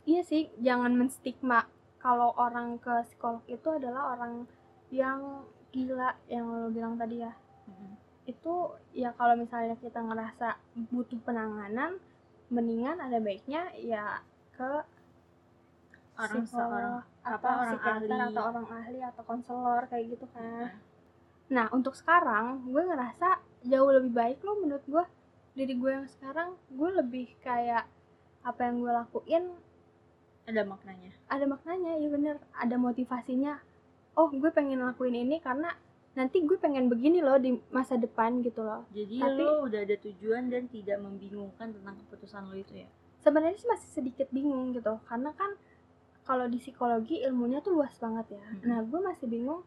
iya 0.05 0.23
sih 0.23 0.51
jangan 0.59 0.93
menstigma 0.93 1.67
kalau 1.99 2.35
orang 2.35 2.77
ke 2.77 2.91
psikolog 3.07 3.43
itu 3.47 3.69
adalah 3.71 4.15
orang 4.15 4.47
yang 4.91 5.47
gila 5.71 6.19
yang 6.27 6.45
lo 6.47 6.69
bilang 6.69 6.95
tadi 6.95 7.23
ya 7.23 7.33
Mm-mm. 7.67 7.95
Itu 8.33 8.55
ya 8.97 9.13
kalau 9.15 9.37
misalnya 9.37 9.77
kita 9.77 10.01
ngerasa 10.01 10.57
butuh 10.89 11.21
penanganan 11.23 12.01
mendingan 12.49 12.97
ada 13.01 13.21
baiknya 13.21 13.69
ya 13.77 14.25
ke 14.57 14.71
orang 16.17 16.45
seorang 16.45 17.05
apa, 17.25 17.37
atau 17.37 17.61
orang 17.61 17.81
ahli. 17.81 18.09
atau 18.13 18.43
orang 18.49 18.69
ahli 18.69 18.99
atau 19.01 19.23
konselor 19.25 19.83
kayak 19.89 20.17
gitu 20.17 20.27
kan 20.33 20.73
Nah, 20.73 20.81
Nah, 21.53 21.69
untuk 21.69 21.93
sekarang 21.93 22.65
gue 22.65 22.81
ngerasa 22.81 23.37
jauh 23.69 23.93
lebih 23.93 24.13
baik 24.17 24.41
loh 24.41 24.57
menurut 24.57 24.85
gue. 24.89 25.05
Diri 25.53 25.77
gue 25.77 25.91
yang 25.93 26.09
sekarang, 26.09 26.57
gue 26.73 26.91
lebih 26.97 27.29
kayak 27.45 27.85
apa 28.41 28.61
yang 28.65 28.81
gue 28.81 28.89
lakuin 28.89 29.45
ada 30.49 30.65
maknanya 30.67 31.13
ada 31.33 31.45
maknanya, 31.49 31.93
ya 31.97 32.09
bener. 32.13 32.37
Ada 32.57 32.77
motivasinya. 32.77 33.57
Oh, 34.19 34.29
gue 34.29 34.51
pengen 34.53 34.85
lakuin 34.85 35.17
ini 35.17 35.41
karena 35.41 35.73
nanti 36.13 36.45
gue 36.45 36.61
pengen 36.61 36.93
begini 36.93 37.25
loh 37.25 37.41
di 37.41 37.57
masa 37.73 37.97
depan 37.97 38.45
gitu 38.45 38.61
loh. 38.61 38.85
jadi 38.93 39.17
Tapi- 39.25 39.41
lo 39.41 39.65
udah 39.65 39.81
ada 39.81 39.97
tujuan 39.97 40.53
dan 40.53 40.69
tidak 40.69 41.01
membingungkan 41.01 41.73
tentang 41.73 41.97
keputusan 42.05 42.53
lo 42.53 42.57
itu 42.57 42.85
ya 42.85 42.89
Sebenarnya 43.23 43.55
sih 43.55 43.71
masih 43.71 43.91
sedikit 43.95 44.27
bingung 44.35 44.75
gitu, 44.75 44.99
karena 45.07 45.31
kan 45.31 45.55
kalau 46.27 46.51
di 46.51 46.59
psikologi 46.59 47.23
ilmunya 47.23 47.63
tuh 47.63 47.79
luas 47.79 47.95
banget 47.95 48.35
ya. 48.35 48.43
Mm-mm. 48.43 48.67
Nah, 48.67 48.79
gue 48.83 48.99
masih 48.99 49.31
bingung 49.31 49.63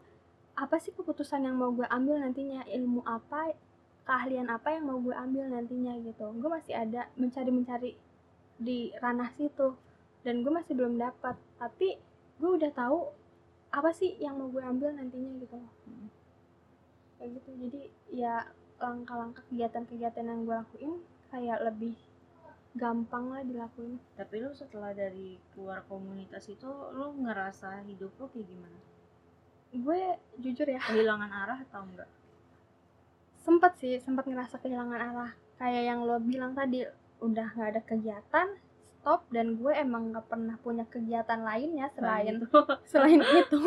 apa 0.52 0.76
sih 0.76 0.92
keputusan 0.92 1.40
yang 1.40 1.56
mau 1.56 1.72
gue 1.72 1.88
ambil 1.88 2.20
nantinya, 2.20 2.68
ilmu 2.68 3.00
apa, 3.08 3.56
keahlian 4.04 4.52
apa 4.52 4.76
yang 4.76 4.84
mau 4.84 5.00
gue 5.00 5.16
ambil 5.16 5.48
nantinya 5.48 5.96
gitu. 6.04 6.36
Gue 6.36 6.50
masih 6.52 6.76
ada 6.76 7.08
mencari-mencari 7.16 7.96
di 8.60 8.92
ranah 9.00 9.32
situ 9.32 9.72
dan 10.20 10.44
gue 10.44 10.52
masih 10.52 10.76
belum 10.76 11.00
dapat. 11.00 11.40
Tapi 11.56 11.96
gue 12.36 12.50
udah 12.60 12.72
tahu 12.76 13.08
apa 13.72 13.88
sih 13.92 14.20
yang 14.20 14.36
mau 14.36 14.52
gue 14.52 14.60
ambil 14.60 14.92
nantinya 14.92 15.32
gitu 15.40 15.56
loh. 15.56 15.72
Hmm. 15.88 16.08
Kayak 17.16 17.30
gitu. 17.40 17.50
Jadi 17.66 17.80
ya 18.12 18.44
langkah-langkah 18.76 19.42
kegiatan-kegiatan 19.48 20.24
yang 20.24 20.44
gue 20.44 20.56
lakuin 20.56 20.92
kayak 21.32 21.58
lebih 21.64 21.96
gampang 22.76 23.32
lah 23.32 23.40
dilakuin. 23.40 23.96
tapi 24.20 24.44
lo 24.44 24.52
setelah 24.52 24.92
dari 24.92 25.40
keluar 25.56 25.80
komunitas 25.88 26.44
itu 26.52 26.68
lo 26.68 27.16
ngerasa 27.16 27.80
hidup 27.88 28.12
lo 28.20 28.28
kayak 28.28 28.44
gimana 28.44 28.78
Gue 29.76 30.00
jujur 30.40 30.68
ya 30.68 30.80
kehilangan 30.84 31.32
arah 31.32 31.58
atau 31.64 31.88
enggak 31.88 32.08
sempet 33.40 33.72
sih 33.80 33.96
sempat 34.02 34.28
ngerasa 34.28 34.60
kehilangan 34.60 35.00
arah 35.00 35.32
kayak 35.56 35.82
yang 35.88 36.04
lo 36.04 36.20
bilang 36.20 36.52
tadi 36.52 36.84
udah 37.24 37.48
nggak 37.56 37.68
ada 37.72 37.82
kegiatan 37.86 38.48
stop 39.06 39.22
dan 39.30 39.54
gue 39.54 39.70
emang 39.70 40.10
nggak 40.10 40.26
pernah 40.26 40.58
punya 40.58 40.82
kegiatan 40.82 41.38
lainnya 41.46 41.86
selain 41.94 42.42
itu 42.42 42.50
selain 42.90 43.22
itu. 43.38 43.62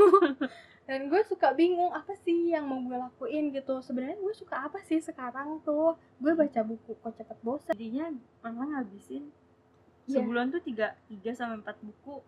Dan 0.83 1.07
gue 1.07 1.21
suka 1.23 1.55
bingung 1.55 1.95
apa 1.95 2.11
sih 2.27 2.51
yang 2.51 2.67
mau 2.67 2.83
gue 2.83 2.99
lakuin 2.99 3.55
gitu. 3.55 3.79
Sebenarnya 3.79 4.19
gue 4.19 4.35
suka 4.35 4.67
apa 4.67 4.83
sih 4.83 4.99
sekarang 4.99 5.63
tuh? 5.63 5.95
Gue 6.19 6.35
baca 6.35 6.59
buku 6.67 6.91
kok 6.91 7.15
cepet 7.15 7.39
bosan 7.39 7.71
jadinya 7.71 8.11
pernah 8.43 8.67
ngabisin 8.67 9.31
Iya. 10.11 10.25
sebulan 10.25 10.49
tuh 10.51 10.59
tiga 10.59 10.99
tiga 11.07 11.31
sampai 11.31 11.63
empat 11.63 11.77
buku. 11.87 12.19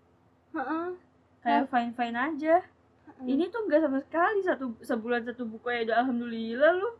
Heeh. 0.55 0.95
kayak 1.43 1.67
fine 1.67 1.91
fine 1.91 2.15
aja. 2.15 2.63
Heeh. 2.63 3.27
ini 3.27 3.51
tuh 3.51 3.67
enggak 3.67 3.83
sama 3.83 3.99
sekali 3.99 4.39
satu 4.47 4.71
sebulan 4.79 5.27
satu 5.27 5.43
buku 5.51 5.67
ya 5.67 5.83
udah 5.83 5.95
alhamdulillah 6.07 6.71
lu. 6.79 6.95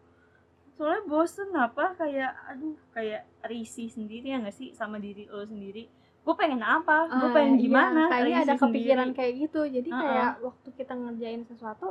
Soalnya 0.76 1.08
bosen 1.08 1.56
apa? 1.56 1.96
Kayak 1.96 2.36
aduh 2.52 2.76
kayak 2.92 3.24
risih 3.48 3.88
sendiri 3.88 4.28
ya 4.36 4.44
nggak 4.44 4.60
sih? 4.60 4.76
Sama 4.76 5.00
diri 5.00 5.24
lo 5.32 5.48
sendiri 5.48 6.01
gue 6.22 6.36
pengen 6.38 6.62
apa? 6.62 7.10
Gue 7.10 7.30
Ah, 7.30 7.34
pengen 7.34 7.56
iya, 7.58 7.64
gimana? 7.66 8.02
Kayaknya 8.08 8.38
ada 8.38 8.54
Risih 8.54 8.62
kepikiran 8.62 9.08
sendiri. 9.10 9.18
kayak 9.18 9.34
gitu. 9.42 9.62
Jadi 9.66 9.90
Heeh. 9.90 10.02
kayak 10.02 10.32
waktu 10.40 10.68
kita 10.72 10.94
ngerjain 10.94 11.42
sesuatu 11.44 11.88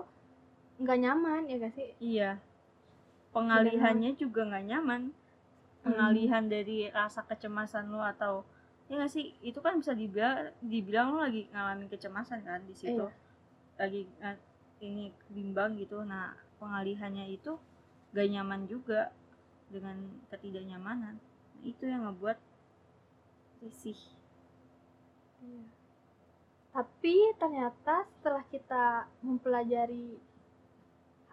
nggak 0.78 0.98
nyaman 0.98 1.42
ya 1.44 1.56
gak 1.58 1.74
sih? 1.74 1.88
Iya. 1.98 2.30
Pengalihannya 3.30 4.10
juga 4.14 4.42
nggak 4.44 4.64
nyaman. 4.66 5.02
Pengalihan 5.80 6.44
dari 6.44 6.90
rasa 6.90 7.24
kecemasan 7.24 7.88
lo 7.88 8.00
atau 8.00 8.44
ya 8.86 8.98
nggak 8.98 9.10
sih? 9.10 9.34
Itu 9.40 9.58
kan 9.58 9.78
bisa 9.78 9.94
dibilang 9.94 10.50
dibilang 10.60 11.14
lo 11.14 11.18
lagi 11.20 11.46
ngalamin 11.50 11.88
kecemasan 11.88 12.42
kan 12.42 12.60
di 12.64 12.74
situ. 12.74 13.02
Iya. 13.02 13.18
lagi 13.80 14.04
eh, 14.20 14.36
ini 14.80 15.08
bimbang 15.26 15.74
gitu. 15.74 16.04
Nah 16.04 16.36
pengalihannya 16.60 17.32
itu 17.32 17.56
gak 18.12 18.28
nyaman 18.28 18.68
juga 18.68 19.08
dengan 19.70 19.96
ketidaknyamanan. 20.28 21.16
Nah, 21.16 21.62
itu 21.62 21.88
yang 21.88 22.04
ngebuat 22.04 22.36
risih 23.60 23.96
Iya. 25.40 25.64
Tapi 26.70 27.16
ternyata 27.40 28.06
setelah 28.14 28.44
kita 28.46 29.10
mempelajari 29.24 30.20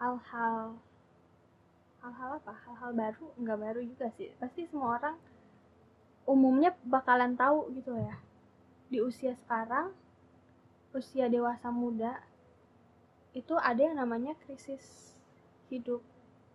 hal-hal 0.02 0.78
hal-hal 2.02 2.30
apa? 2.42 2.52
Hal-hal 2.66 2.90
baru, 2.94 3.26
nggak 3.38 3.58
baru 3.58 3.80
juga 3.84 4.06
sih. 4.16 4.30
Pasti 4.38 4.66
semua 4.66 4.98
orang 4.98 5.16
umumnya 6.28 6.74
bakalan 6.84 7.34
tahu 7.34 7.72
gitu 7.76 7.96
ya. 7.96 8.16
Di 8.88 8.98
usia 9.04 9.36
sekarang, 9.36 9.92
usia 10.96 11.28
dewasa 11.28 11.68
muda 11.68 12.20
itu 13.36 13.54
ada 13.60 13.78
yang 13.78 13.96
namanya 13.96 14.34
krisis 14.44 15.14
hidup. 15.68 16.00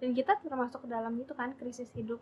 Dan 0.01 0.11
kita 0.11 0.35
termasuk 0.41 0.83
ke 0.83 0.89
dalam 0.89 1.15
itu 1.15 1.31
kan 1.31 1.55
krisis 1.55 1.87
hidup. 1.95 2.19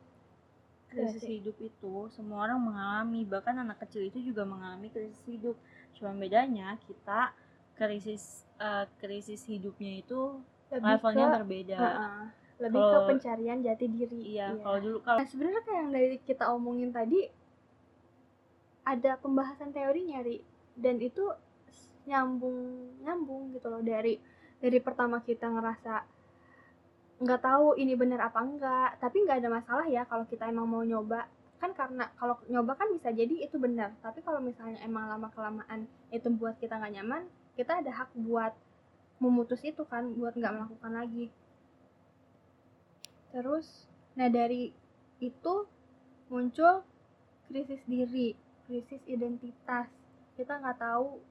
Krisis 0.92 1.24
Iya 1.24 1.32
hidup 1.34 1.58
itu 1.58 1.94
semua 2.10 2.46
orang 2.46 2.60
mengalami 2.62 3.24
bahkan 3.24 3.56
anak 3.56 3.80
kecil 3.80 4.04
itu 4.04 4.20
juga 4.22 4.44
mengalami 4.44 4.88
krisis 4.88 5.24
hidup. 5.24 5.56
Cuma 5.94 6.12
bedanya 6.14 6.76
kita 6.82 7.32
krisis 7.74 8.44
eh, 8.58 8.86
krisis 8.98 9.42
hidupnya 9.44 9.98
itu 9.98 10.38
Lebih 10.70 10.86
levelnya 10.86 11.26
ke- 11.26 11.36
berbeda. 11.38 11.80
lebih 12.60 12.78
ke 12.78 12.86
Kalau- 12.86 13.08
pencarian 13.10 13.60
jati 13.60 13.86
diri. 13.88 14.20
iya 14.30 14.54
kalau 14.56 14.78
dulu 14.78 14.98
kalau 15.02 15.18
Nah, 15.18 15.26
sebenarnya 15.26 15.62
kayak 15.62 15.80
yang 15.80 15.92
dari 15.92 16.18
kita 16.22 16.44
omongin 16.48 16.92
tadi 16.92 17.26
ada 18.84 19.12
pembahasan 19.16 19.72
teorinya 19.72 20.22
ri. 20.22 20.42
Dan 20.74 20.98
itu 21.00 21.26
nyambung 22.04 22.58
nyambung 23.00 23.52
gitu 23.52 23.68
loh 23.68 23.80
dari 23.80 24.18
dari 24.58 24.80
pertama 24.80 25.20
kita 25.20 25.46
ngerasa 25.48 26.06
nggak 27.22 27.42
tahu 27.46 27.78
ini 27.78 27.94
benar 27.94 28.34
apa 28.34 28.42
enggak 28.42 28.98
tapi 28.98 29.22
nggak 29.22 29.46
ada 29.46 29.50
masalah 29.54 29.86
ya 29.86 30.04
kalau 30.10 30.26
kita 30.26 30.50
emang 30.50 30.66
mau 30.66 30.82
nyoba. 30.82 31.30
Kan 31.62 31.78
karena 31.78 32.10
kalau 32.18 32.42
nyoba 32.50 32.74
kan 32.74 32.90
bisa 32.90 33.14
jadi 33.14 33.46
itu 33.46 33.62
benar 33.62 33.94
tapi 34.02 34.26
kalau 34.26 34.42
misalnya 34.42 34.82
emang 34.82 35.06
lama 35.06 35.30
kelamaan 35.30 35.86
itu 36.10 36.26
buat 36.34 36.58
kita 36.58 36.74
nggak 36.82 36.98
nyaman 36.98 37.30
kita 37.54 37.86
ada 37.86 37.94
hak 37.94 38.10
buat 38.18 38.50
memutus 39.22 39.62
itu 39.62 39.86
kan 39.86 40.10
buat 40.18 40.34
nggak 40.34 40.54
melakukan 40.58 40.94
lagi. 40.98 41.30
Terus 43.30 43.86
nah 44.18 44.26
dari 44.26 44.74
itu 45.22 45.54
muncul 46.34 46.82
krisis 47.46 47.86
diri 47.86 48.34
krisis 48.66 49.02
identitas. 49.06 49.86
Kita 50.34 50.58
nggak 50.58 50.82
tahu 50.82 51.22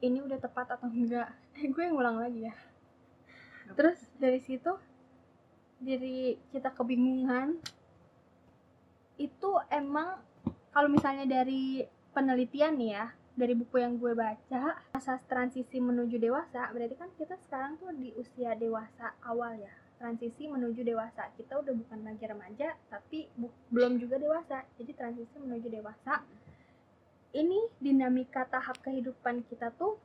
ini 0.00 0.24
udah 0.24 0.38
tepat 0.40 0.80
atau 0.80 0.88
enggak 0.88 1.28
gue 1.74 1.82
yang 1.82 1.98
ulang 1.98 2.16
lagi 2.22 2.46
ya 2.46 2.54
terus 3.76 3.98
dari 4.16 4.40
situ 4.40 4.72
dari 5.78 6.34
kita 6.50 6.74
kebingungan. 6.74 7.58
Itu 9.18 9.58
emang 9.70 10.22
kalau 10.74 10.90
misalnya 10.90 11.26
dari 11.26 11.82
penelitian 12.14 12.78
nih 12.78 12.90
ya 12.94 13.06
dari 13.38 13.54
buku 13.54 13.78
yang 13.78 14.02
gue 14.02 14.18
baca 14.18 14.82
masa 14.90 15.22
transisi 15.30 15.78
menuju 15.78 16.18
dewasa 16.18 16.74
berarti 16.74 16.98
kan 16.98 17.06
kita 17.14 17.38
sekarang 17.46 17.78
tuh 17.78 17.94
di 17.94 18.10
usia 18.18 18.54
dewasa 18.58 19.14
awal 19.22 19.54
ya. 19.58 19.70
Transisi 19.98 20.46
menuju 20.46 20.86
dewasa. 20.86 21.26
Kita 21.34 21.58
udah 21.58 21.74
bukan 21.74 22.06
lagi 22.06 22.22
remaja 22.26 22.74
tapi 22.86 23.26
belum 23.70 23.98
juga 23.98 24.18
dewasa. 24.18 24.62
Jadi 24.78 24.94
transisi 24.94 25.34
menuju 25.38 25.66
dewasa. 25.70 26.22
Ini 27.34 27.58
dinamika 27.82 28.46
tahap 28.46 28.78
kehidupan 28.82 29.42
kita 29.50 29.74
tuh 29.74 29.98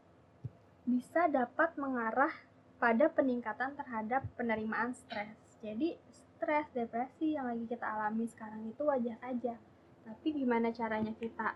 bisa 0.83 1.29
dapat 1.31 1.77
mengarah 1.79 2.33
pada 2.83 3.07
peningkatan 3.07 3.79
terhadap 3.79 4.27
penerimaan 4.35 4.91
stres. 4.91 5.39
Jadi 5.63 5.95
stres, 6.11 6.67
depresi 6.75 7.31
yang 7.31 7.47
lagi 7.47 7.63
kita 7.63 7.87
alami 7.87 8.27
sekarang 8.27 8.67
itu 8.67 8.83
wajar 8.83 9.15
aja. 9.23 9.55
Tapi 10.03 10.27
gimana 10.35 10.67
caranya 10.75 11.15
kita 11.15 11.55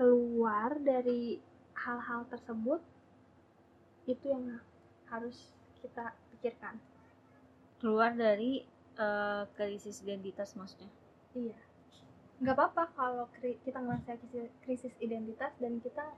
keluar 0.00 0.80
dari 0.80 1.36
hal-hal 1.76 2.24
tersebut 2.32 2.80
itu 4.08 4.32
yang 4.32 4.64
harus 5.12 5.52
kita 5.84 6.16
pikirkan. 6.32 6.80
Keluar 7.76 8.16
dari 8.16 8.64
uh, 8.96 9.44
krisis 9.60 10.00
identitas 10.00 10.56
maksudnya. 10.56 10.88
Iya. 11.36 11.60
Nggak 12.40 12.56
apa-apa 12.56 12.84
kalau 12.96 13.28
kita 13.36 13.76
ngerasa 13.76 14.16
krisis 14.64 14.96
identitas 15.04 15.52
dan 15.60 15.84
kita 15.84 16.16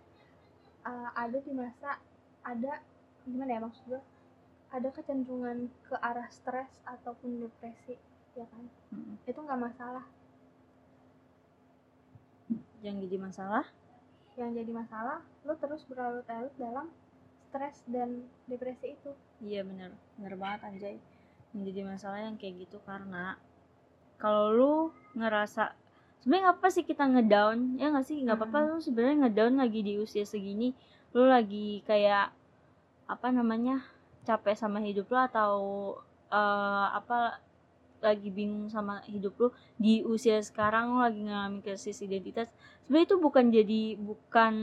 uh, 0.87 1.11
ada 1.19 1.43
di 1.43 1.51
masa 1.51 1.99
ada 2.47 2.87
gimana 3.27 3.51
ya 3.59 3.63
maksud 3.63 3.83
gue 3.87 4.03
ada 4.73 4.89
kecenderungan 4.89 5.69
ke 5.85 5.95
arah 6.01 6.27
stres 6.33 6.81
ataupun 6.89 7.45
depresi 7.45 8.01
ya 8.33 8.49
kan? 8.49 8.65
Hmm. 8.89 9.21
itu 9.29 9.37
nggak 9.37 9.61
masalah. 9.61 10.05
Yang 12.81 13.07
jadi 13.07 13.17
masalah? 13.21 13.65
Yang 14.41 14.65
jadi 14.65 14.73
masalah 14.73 15.21
lo 15.45 15.55
terus 15.61 15.85
berlarut-larut 15.85 16.55
dalam 16.57 16.89
stres 17.53 17.85
dan 17.85 18.25
depresi 18.49 18.97
itu. 18.97 19.13
Iya 19.45 19.61
bener. 19.69 19.93
Bener 20.17 20.35
banget 20.41 20.61
anjay. 20.65 20.97
Yang 21.53 21.63
jadi 21.69 21.81
masalah 21.85 22.19
yang 22.25 22.41
kayak 22.41 22.65
gitu 22.65 22.81
karena 22.89 23.37
kalau 24.17 24.49
lu 24.57 24.75
ngerasa 25.13 25.77
sebenarnya 26.25 26.57
apa 26.57 26.67
sih 26.73 26.87
kita 26.89 27.05
ngedown 27.05 27.77
ya 27.77 27.93
nggak 27.93 28.09
sih? 28.09 28.17
Nggak 28.25 28.41
apa-apa 28.41 28.59
hmm. 28.65 28.69
lu 28.73 28.77
sebenarnya 28.81 29.17
ngedown 29.29 29.55
lagi 29.61 29.81
di 29.85 29.93
usia 30.01 30.25
segini. 30.25 30.73
Lu 31.13 31.29
lagi 31.29 31.85
kayak 31.85 32.33
apa 33.05 33.29
namanya 33.29 33.85
capek 34.23 34.55
sama 34.55 34.79
hidup 34.83 35.11
lo 35.11 35.19
atau 35.19 35.53
uh, 36.31 36.87
apa 36.95 37.43
lagi 38.03 38.35
bingung 38.35 38.67
sama 38.67 38.99
hidup 39.07 39.35
lo 39.39 39.49
di 39.79 40.03
usia 40.03 40.43
sekarang 40.43 40.91
lo 40.91 41.07
lagi 41.07 41.23
ngalamin 41.23 41.63
krisis 41.63 42.03
identitas 42.03 42.51
sebenarnya 42.83 43.07
itu 43.07 43.17
bukan 43.23 43.45
jadi 43.55 43.83
bukan 43.95 44.55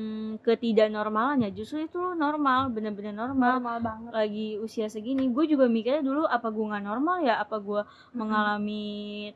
ketidaknormalannya 0.43 1.49
justru 1.55 1.87
itu 1.87 2.13
normal 2.19 2.67
bener-bener 2.67 3.15
normal, 3.15 3.63
normal 3.63 3.77
banget. 3.79 4.11
Lagi 4.11 4.47
usia 4.59 4.91
segini 4.91 5.31
gue 5.31 5.45
juga 5.47 5.71
mikirnya 5.71 6.03
dulu 6.03 6.27
apa 6.27 6.51
gue 6.51 6.65
nggak 6.67 6.83
normal 6.83 7.23
ya? 7.23 7.39
Apa 7.39 7.63
gue 7.63 7.81
hmm. 7.87 8.15
mengalami 8.19 8.85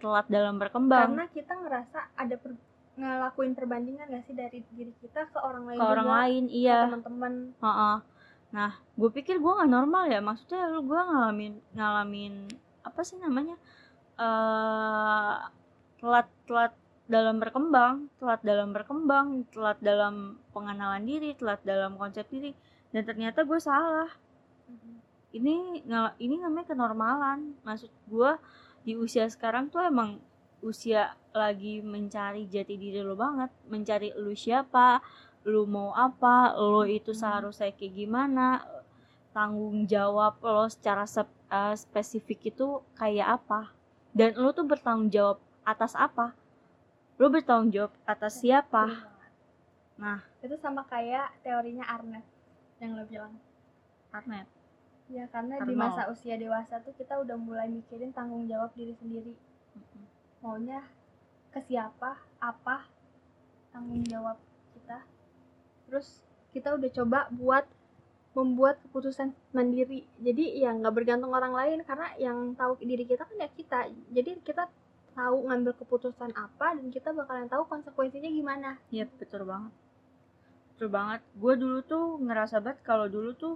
telat 0.03 0.27
dalam 0.27 0.59
berkembang? 0.59 1.15
Karena 1.15 1.25
kita 1.31 1.53
ngerasa 1.55 1.99
ada 2.19 2.36
per 2.36 2.51
ngelakuin 2.93 3.57
perbandingan 3.57 4.05
gak 4.05 4.21
sih 4.29 4.38
dari 4.38 4.62
diri 4.69 4.93
kita 5.01 5.25
ke 5.33 5.41
orang 5.41 5.65
lain 5.65 5.81
ke 5.81 5.81
juga, 5.81 5.93
orang 5.97 6.09
lain 6.13 6.43
iya. 6.53 6.86
teman-teman. 6.86 7.33
Uh 7.57 7.65
-uh 7.65 8.12
nah 8.53 8.77
gue 8.93 9.09
pikir 9.09 9.41
gue 9.41 9.51
nggak 9.51 9.71
normal 9.73 10.05
ya. 10.07 10.21
Maksudnya 10.21 10.69
lu 10.69 10.85
gue 10.85 11.01
ngalamin 11.01 11.53
ngalamin 11.73 12.33
apa 12.85 13.01
sih 13.01 13.17
namanya 13.17 13.57
uh, 14.21 15.49
telat 15.97 16.29
telat 16.45 16.73
dalam 17.09 17.41
berkembang 17.41 18.07
telat 18.21 18.41
dalam 18.45 18.69
berkembang 18.71 19.43
telat 19.51 19.81
dalam 19.81 20.39
pengenalan 20.53 21.03
diri 21.03 21.33
telat 21.33 21.59
dalam 21.65 21.97
konsep 21.97 22.29
diri. 22.29 22.53
Dan 22.93 23.03
ternyata 23.09 23.41
gue 23.41 23.57
salah. 23.57 24.09
Mm-hmm. 24.69 24.95
ini 25.33 25.55
ini 26.21 26.35
namanya 26.37 26.77
kenormalan. 26.77 27.57
Maksud 27.65 27.89
gue 28.05 28.31
di 28.85 28.93
usia 28.93 29.25
sekarang 29.25 29.73
tuh 29.73 29.81
emang 29.81 30.21
usia 30.63 31.17
lagi 31.33 31.81
mencari 31.81 32.45
jati 32.47 32.77
diri 32.77 33.01
lo 33.01 33.17
banget. 33.17 33.49
Mencari 33.65 34.13
lu 34.13 34.37
siapa 34.37 35.01
lu 35.43 35.67
mau 35.67 35.91
apa 35.91 36.56
lo 36.56 36.88
itu 36.88 37.12
hmm. 37.12 37.19
seharusnya 37.19 37.75
kayak 37.75 37.93
gimana 37.93 38.63
tanggung 39.36 39.84
jawab 39.89 40.39
lo 40.39 40.69
secara 40.69 41.03
sep, 41.03 41.27
uh, 41.49 41.75
spesifik 41.75 42.53
itu 42.53 42.79
kayak 42.95 43.41
apa. 43.41 43.73
Dan 44.13 44.38
lo 44.38 44.53
tuh 44.53 44.63
bertanggung 44.63 45.10
jawab 45.10 45.41
atas 45.65 45.97
apa? 45.97 46.38
Lo 47.17 47.27
bertanggung 47.34 47.73
jawab 47.73 47.91
atas 48.06 48.39
siapa? 48.39 49.10
nah. 49.97 50.21
Itu 50.39 50.56
sama 50.62 50.86
kayak 50.86 51.34
teorinya 51.41 51.84
Arnett 51.89 52.25
yang 52.77 52.93
lo 52.93 53.03
bilang. 53.10 53.34
Arnett? 54.13 54.45
Ya 55.10 55.25
karena 55.34 55.60
Arnold. 55.60 55.69
di 55.69 55.75
masa 55.75 56.01
usia 56.13 56.38
dewasa 56.38 56.79
tuh 56.86 56.93
kita 56.95 57.17
udah 57.19 57.36
mulai 57.36 57.67
mikirin 57.67 58.13
tanggung 58.13 58.45
jawab 58.45 58.69
diri 58.77 58.93
sendiri. 59.01 59.34
Maunya 60.45 60.86
ke 61.49 61.60
siapa 61.65 62.21
apa 62.38 62.86
tanggung 63.73 64.06
jawab 64.06 64.38
kita 64.77 65.01
terus 65.93 66.25
kita 66.49 66.73
udah 66.73 66.89
coba 66.89 67.29
buat 67.29 67.69
membuat 68.34 68.82
keputusan 68.89 69.29
mandiri. 69.53 70.10
Jadi 70.17 70.58
ya 70.58 70.73
nggak 70.73 70.89
bergantung 70.89 71.29
orang 71.29 71.53
lain 71.53 71.86
karena 71.86 72.10
yang 72.17 72.58
tahu 72.58 72.82
diri 72.82 73.06
kita 73.06 73.29
kan 73.29 73.38
ya 73.38 73.45
kita. 73.53 73.93
Jadi 74.10 74.41
kita 74.41 74.65
tahu 75.13 75.45
ngambil 75.45 75.77
keputusan 75.77 76.34
apa 76.34 76.73
dan 76.73 76.89
kita 76.89 77.13
bakalan 77.13 77.45
tahu 77.45 77.69
konsekuensinya 77.69 78.34
gimana. 78.34 78.82
Iya 78.89 79.06
betul 79.06 79.45
banget. 79.45 79.69
Betul 80.73 80.89
banget. 80.89 81.21
Gue 81.38 81.53
dulu 81.53 81.86
tuh 81.86 82.17
ngerasa 82.25 82.58
banget 82.58 82.82
kalau 82.82 83.06
dulu 83.06 83.38
tuh 83.38 83.53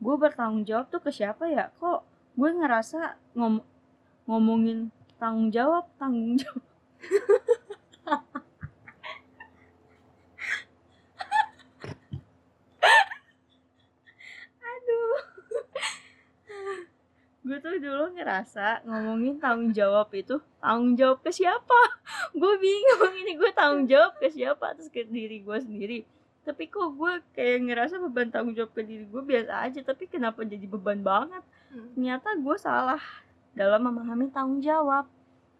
gue 0.00 0.14
bertanggung 0.16 0.64
jawab 0.64 0.88
tuh 0.88 1.04
ke 1.04 1.12
siapa 1.12 1.44
ya? 1.52 1.68
Kok 1.76 2.00
gue 2.40 2.50
ngerasa 2.64 3.20
ngom 3.36 3.60
ngomongin 4.24 4.88
tanggung 5.20 5.52
jawab 5.52 5.84
tanggung 6.00 6.40
jawab 6.40 6.64
gue 17.48 17.58
tuh 17.64 17.80
dulu 17.80 18.12
ngerasa 18.12 18.84
ngomongin 18.84 19.40
tanggung 19.40 19.72
jawab 19.72 20.12
itu 20.12 20.36
tanggung 20.60 20.92
jawab 21.00 21.24
ke 21.24 21.32
siapa? 21.32 21.80
Gue 22.40 22.54
bingung 22.60 23.14
ini 23.24 23.40
gue 23.40 23.50
tanggung 23.56 23.88
jawab 23.88 24.20
ke 24.20 24.28
siapa 24.28 24.76
terus 24.76 24.92
ke 24.92 25.08
diri 25.08 25.40
gue 25.40 25.56
sendiri. 25.56 25.98
Tapi 26.44 26.68
kok 26.68 26.92
gue 26.92 27.24
kayak 27.32 27.64
ngerasa 27.64 27.96
beban 28.04 28.28
tanggung 28.28 28.52
jawab 28.52 28.76
ke 28.76 28.84
diri 28.84 29.08
gue 29.08 29.22
biasa 29.24 29.64
aja 29.64 29.80
tapi 29.80 30.04
kenapa 30.04 30.44
jadi 30.44 30.68
beban 30.68 31.00
banget? 31.00 31.40
Hmm. 31.68 31.92
ternyata 31.92 32.32
gue 32.36 32.56
salah 32.56 33.00
dalam 33.56 33.80
memahami 33.80 34.28
tanggung 34.28 34.60
jawab. 34.60 35.08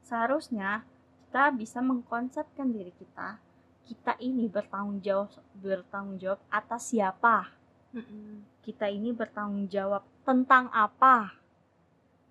Seharusnya 0.05 0.85
kita 1.29 1.53
bisa 1.57 1.81
mengkonsepkan 1.81 2.69
diri 2.69 2.93
kita 2.93 3.41
kita 3.89 4.21
ini 4.21 4.45
bertanggung 4.53 5.01
jawab 5.01 5.33
bertanggung 5.57 6.21
jawab 6.21 6.41
atas 6.53 6.93
siapa? 6.93 7.57
Hmm. 7.89 8.45
kita 8.61 8.85
ini 8.93 9.17
bertanggung 9.17 9.65
jawab 9.73 10.05
tentang 10.29 10.69
apa 10.77 11.33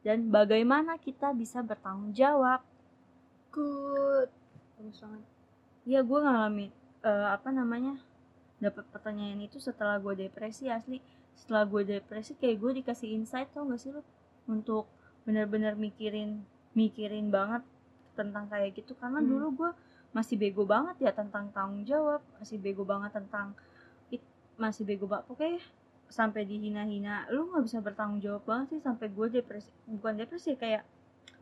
dan 0.08 0.32
bagaimana 0.32 0.96
kita 0.96 1.36
bisa 1.36 1.60
bertanggung 1.60 2.16
jawab. 2.16 2.64
Good. 3.52 4.32
Bagus 4.80 5.04
banget. 5.04 5.24
Iya, 5.84 6.00
gue 6.00 6.20
ngalamin 6.24 6.72
uh, 7.04 7.36
apa 7.36 7.52
namanya 7.52 8.00
dapat 8.64 8.88
pertanyaan 8.88 9.44
itu 9.44 9.60
setelah 9.60 10.00
gue 10.00 10.16
depresi 10.16 10.72
asli. 10.72 11.04
Setelah 11.36 11.68
gue 11.68 12.00
depresi 12.00 12.40
kayak 12.40 12.56
gue 12.56 12.72
dikasih 12.80 13.20
insight 13.20 13.52
tau 13.52 13.68
gak 13.68 13.84
sih 13.84 13.92
lo 13.92 14.00
untuk 14.48 14.88
benar-benar 15.28 15.76
mikirin 15.76 16.40
mikirin 16.72 17.28
banget 17.28 17.68
tentang 18.16 18.48
kayak 18.48 18.80
gitu 18.80 18.96
karena 18.96 19.20
hmm. 19.20 19.28
dulu 19.28 19.48
gue 19.60 19.72
masih 20.16 20.40
bego 20.40 20.64
banget 20.64 21.04
ya 21.04 21.12
tentang 21.12 21.52
tanggung 21.52 21.84
jawab 21.84 22.24
masih 22.40 22.56
bego 22.56 22.88
banget 22.88 23.12
tentang 23.12 23.52
it, 24.08 24.24
masih 24.56 24.88
bego 24.88 25.04
banget 25.04 25.28
pokoknya 25.28 25.60
sampai 26.08 26.48
dihina-hina 26.48 27.28
lu 27.30 27.52
nggak 27.52 27.64
bisa 27.68 27.80
bertanggung 27.84 28.24
jawab 28.24 28.44
banget 28.48 28.78
sih 28.78 28.82
sampai 28.84 29.12
gue 29.12 29.28
depresi 29.40 29.70
bukan 29.86 30.14
depresi 30.16 30.56
kayak 30.56 30.88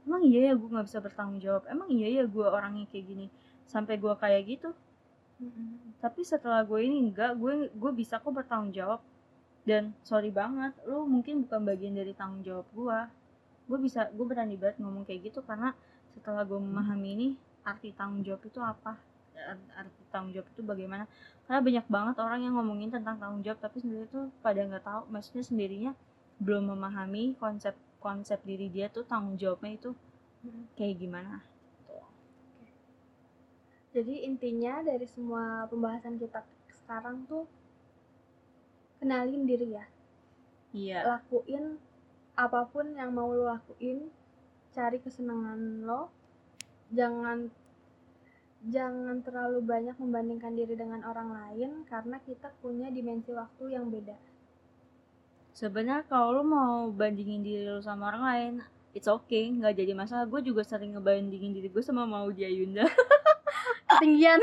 emang 0.05 0.21
iya 0.21 0.39
ya 0.49 0.53
gue 0.53 0.69
nggak 0.69 0.87
bisa 0.87 0.99
bertanggung 1.01 1.41
jawab? 1.41 1.65
Emang 1.65 1.89
iya 1.89 2.07
ya 2.21 2.23
gue 2.29 2.45
orangnya 2.45 2.85
kayak 2.93 3.05
gini? 3.09 3.27
Sampai 3.65 3.97
gue 3.97 4.13
kayak 4.13 4.41
gitu. 4.45 4.69
Tapi 5.99 6.21
setelah 6.21 6.61
gue 6.63 6.79
ini 6.85 7.09
enggak 7.09 7.35
gue 7.35 7.73
gue 7.73 7.91
bisa 7.91 8.21
kok 8.21 8.31
bertanggung 8.31 8.71
jawab. 8.71 9.01
Dan 9.65 9.97
sorry 10.05 10.29
banget 10.29 10.77
lu 10.85 11.09
mungkin 11.09 11.41
bukan 11.49 11.65
bagian 11.65 11.97
dari 11.97 12.13
tanggung 12.13 12.45
jawab 12.45 12.69
gue 12.69 12.99
gue 13.65 13.79
bisa 13.81 14.13
gue 14.13 14.25
berani 14.29 14.53
banget 14.61 14.77
ngomong 14.77 15.09
kayak 15.09 15.33
gitu 15.33 15.41
karena 15.41 15.73
setelah 16.13 16.45
gue 16.45 16.61
memahami 16.61 17.09
ini 17.17 17.27
arti 17.65 17.89
tanggung 17.97 18.21
jawab 18.21 18.45
itu 18.45 18.61
apa 18.61 18.93
arti 19.75 20.01
tanggung 20.09 20.31
jawab 20.33 20.47
itu 20.49 20.61
bagaimana? 20.63 21.03
Karena 21.45 21.61
banyak 21.61 21.85
banget 21.91 22.15
orang 22.23 22.39
yang 22.41 22.53
ngomongin 22.57 22.89
tentang 22.89 23.19
tanggung 23.19 23.43
jawab 23.45 23.59
tapi 23.61 23.83
sendiri 23.83 24.07
tuh 24.09 24.31
pada 24.39 24.63
nggak 24.63 24.83
tahu. 24.83 25.01
Maksudnya 25.11 25.43
sendirinya 25.43 25.91
belum 26.39 26.75
memahami 26.75 27.35
konsep 27.39 27.75
konsep 27.99 28.37
diri 28.45 28.69
dia 28.69 28.91
tuh 28.91 29.07
tanggung 29.07 29.39
jawabnya 29.39 29.77
itu 29.77 29.89
kayak 30.77 31.01
gimana. 31.01 31.41
Jadi 33.95 34.27
intinya 34.27 34.83
dari 34.83 35.07
semua 35.07 35.63
pembahasan 35.71 36.19
kita 36.19 36.43
sekarang 36.67 37.23
tuh 37.31 37.47
kenalin 38.99 39.47
diri 39.47 39.71
ya. 39.71 39.85
Iya. 40.75 40.99
Lakuin 41.07 41.79
apa 42.35 42.67
pun 42.67 42.91
yang 42.91 43.15
mau 43.15 43.31
lo 43.31 43.47
lakuin 43.47 44.11
cari 44.75 44.99
kesenangan 44.99 45.87
lo. 45.87 46.11
Jangan 46.91 47.47
jangan 48.65 49.21
terlalu 49.21 49.61
banyak 49.61 49.93
membandingkan 50.01 50.57
diri 50.57 50.73
dengan 50.73 51.05
orang 51.05 51.29
lain 51.29 51.85
karena 51.85 52.17
kita 52.25 52.49
punya 52.61 52.89
dimensi 52.89 53.29
waktu 53.29 53.77
yang 53.77 53.93
beda. 53.93 54.17
Sebenarnya 55.55 56.03
kalau 56.09 56.41
lo 56.41 56.43
mau 56.43 56.89
bandingin 56.91 57.45
diri 57.45 57.69
lo 57.69 57.79
sama 57.79 58.09
orang 58.11 58.23
lain 58.25 58.53
it's 58.95 59.11
okay 59.11 59.51
nggak 59.53 59.77
jadi 59.77 59.93
masalah. 59.93 60.25
Gue 60.25 60.41
juga 60.41 60.65
sering 60.65 60.97
ngebandingin 60.97 61.53
diri 61.53 61.67
gue 61.69 61.83
sama 61.85 62.09
mau 62.09 62.25
dia 62.33 62.49
Yunda. 62.49 62.89
Ketinggian. 63.91 64.41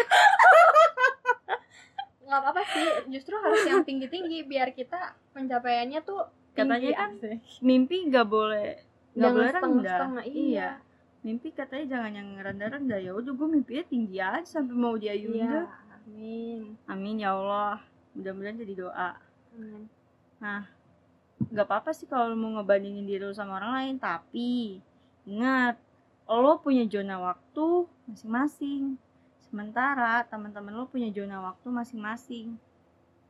Nggak 2.22 2.38
apa-apa 2.38 2.62
sih 2.70 2.88
justru 3.10 3.34
harus 3.36 3.60
yang 3.66 3.82
tinggi-tinggi 3.82 4.46
biar 4.46 4.70
kita 4.72 5.18
pencapaiannya 5.34 6.00
tuh 6.06 6.30
katanya 6.52 6.80
tinggi 6.80 6.92
kan 6.92 7.10
asik. 7.16 7.38
mimpi 7.64 7.96
nggak 8.12 8.28
boleh 8.28 8.76
nggak 9.16 9.32
boleh 9.32 9.50
rendah. 9.52 10.00
iya. 10.24 10.32
iya 10.32 10.68
mimpi 11.22 11.54
katanya 11.54 11.98
jangan 11.98 12.12
yang 12.18 12.28
rendah-rendah 12.38 12.98
ya 12.98 13.14
udah 13.14 13.32
gue 13.32 13.48
mimpinya 13.48 13.84
tinggi 13.86 14.18
aja 14.18 14.42
sampai 14.42 14.74
mau 14.74 14.98
dia 14.98 15.14
iya 15.14 15.22
Yunda 15.22 15.60
amin 16.02 16.74
amin 16.90 17.22
ya 17.22 17.34
Allah 17.34 17.78
mudah-mudahan 18.12 18.58
jadi 18.58 18.74
doa 18.74 19.10
amin 19.54 19.86
Nah, 20.42 20.66
nggak 21.54 21.66
apa-apa 21.70 21.94
sih 21.94 22.10
kalau 22.10 22.34
lo 22.34 22.36
mau 22.36 22.58
ngebandingin 22.58 23.06
diri 23.06 23.22
lo 23.22 23.30
sama 23.30 23.62
orang 23.62 23.72
lain, 23.78 23.96
tapi 24.02 24.82
ingat, 25.22 25.78
lo 26.26 26.58
punya 26.58 26.82
zona 26.90 27.22
waktu 27.22 27.86
masing-masing. 28.10 28.98
Sementara 29.38 30.26
teman-teman 30.26 30.74
lo 30.74 30.90
punya 30.90 31.14
zona 31.14 31.38
waktu 31.38 31.70
masing-masing. 31.70 32.58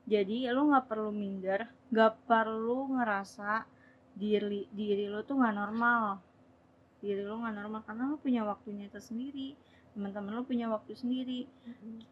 Jadi 0.09 0.49
lo 0.49 0.73
nggak 0.73 0.89
perlu 0.89 1.13
minder, 1.13 1.69
nggak 1.93 2.25
perlu 2.25 2.97
ngerasa 2.97 3.69
diri 4.17 4.65
diri 4.73 5.13
lo 5.13 5.21
tuh 5.21 5.37
nggak 5.37 5.57
normal. 5.57 6.17
Diri 7.03 7.27
lo 7.27 7.43
nggak 7.43 7.55
normal 7.59 7.83
karena 7.83 8.07
lo 8.07 8.17
punya 8.17 8.47
waktunya 8.47 8.87
tersendiri. 8.87 9.59
Teman-teman 9.93 10.39
lo 10.39 10.47
punya 10.47 10.71
waktu 10.71 10.95
sendiri. 10.95 11.51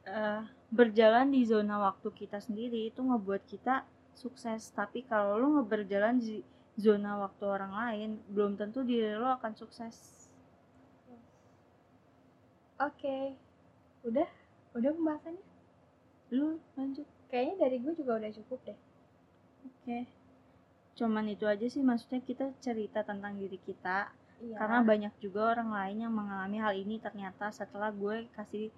Eh, 0.04 0.42
berjalan 0.74 1.30
di 1.30 1.46
zona 1.46 1.78
waktu 1.78 2.10
kita 2.10 2.42
sendiri 2.42 2.90
itu 2.90 3.00
ngebuat 3.00 3.46
kita 3.46 3.86
sukses. 4.18 4.74
Tapi 4.74 5.06
kalau 5.06 5.38
lo 5.38 5.46
nggak 5.56 5.68
berjalan 5.70 6.18
di 6.18 6.42
zona 6.74 7.22
waktu 7.22 7.44
orang 7.46 7.72
lain 7.72 8.10
belum 8.28 8.58
tentu 8.58 8.82
diri 8.82 9.14
lo 9.14 9.30
akan 9.38 9.54
sukses. 9.54 10.28
Oke. 12.80 13.38
Udah? 14.02 14.28
Udah 14.72 14.90
pembahasannya? 14.90 15.44
Lu 16.32 16.56
lanjut. 16.74 17.06
Kayaknya 17.28 17.54
dari 17.62 17.76
gue 17.78 17.92
juga 17.94 18.18
udah 18.18 18.32
cukup 18.34 18.58
deh. 18.66 18.78
Oke. 19.68 19.98
Cuman 20.96 21.28
itu 21.28 21.44
aja 21.44 21.66
sih 21.68 21.84
maksudnya 21.84 22.24
kita 22.24 22.52
cerita 22.64 23.04
tentang 23.04 23.36
diri 23.36 23.60
kita 23.60 24.12
iya. 24.40 24.56
Karena 24.56 24.80
banyak 24.84 25.14
juga 25.20 25.56
orang 25.56 25.70
lain 25.70 25.96
yang 26.08 26.12
mengalami 26.12 26.58
hal 26.60 26.72
ini 26.76 26.96
ternyata 27.00 27.52
setelah 27.52 27.92
gue 27.92 28.28
kasih 28.34 28.72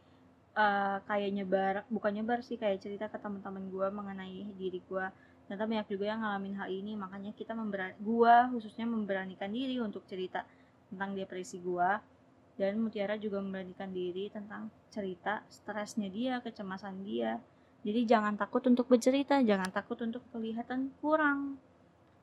eh, 0.58 0.96
kayak 1.06 1.30
nyebar 1.32 1.74
bukan 1.88 2.12
nyebar 2.18 2.42
sih 2.44 2.58
kayak 2.58 2.82
cerita 2.82 3.06
ke 3.08 3.18
teman-teman 3.18 3.70
gue 3.70 3.86
mengenai 3.90 4.52
diri 4.58 4.82
gue. 4.82 5.06
Ternyata 5.46 5.64
banyak 5.68 5.86
juga 5.90 6.04
yang 6.14 6.20
ngalamin 6.22 6.54
hal 6.58 6.68
ini 6.70 6.92
makanya 6.94 7.32
kita 7.34 7.52
memberani 7.54 7.96
gue 7.98 8.34
khususnya 8.58 8.86
memberanikan 8.86 9.50
diri 9.50 9.78
untuk 9.78 10.06
cerita 10.06 10.46
tentang 10.90 11.14
depresi 11.14 11.62
gue. 11.62 11.90
Dan 12.52 12.84
Mutiara 12.84 13.16
juga 13.16 13.40
memberanikan 13.40 13.90
diri 13.90 14.28
tentang 14.28 14.68
cerita 14.92 15.40
stresnya 15.48 16.12
dia 16.12 16.38
kecemasan 16.44 17.00
dia. 17.00 17.40
Jadi 17.82 18.06
jangan 18.06 18.38
takut 18.38 18.62
untuk 18.68 18.86
bercerita 18.86 19.42
jangan 19.42 19.72
takut 19.72 19.98
untuk 20.04 20.22
kelihatan 20.30 20.94
kurang. 21.02 21.58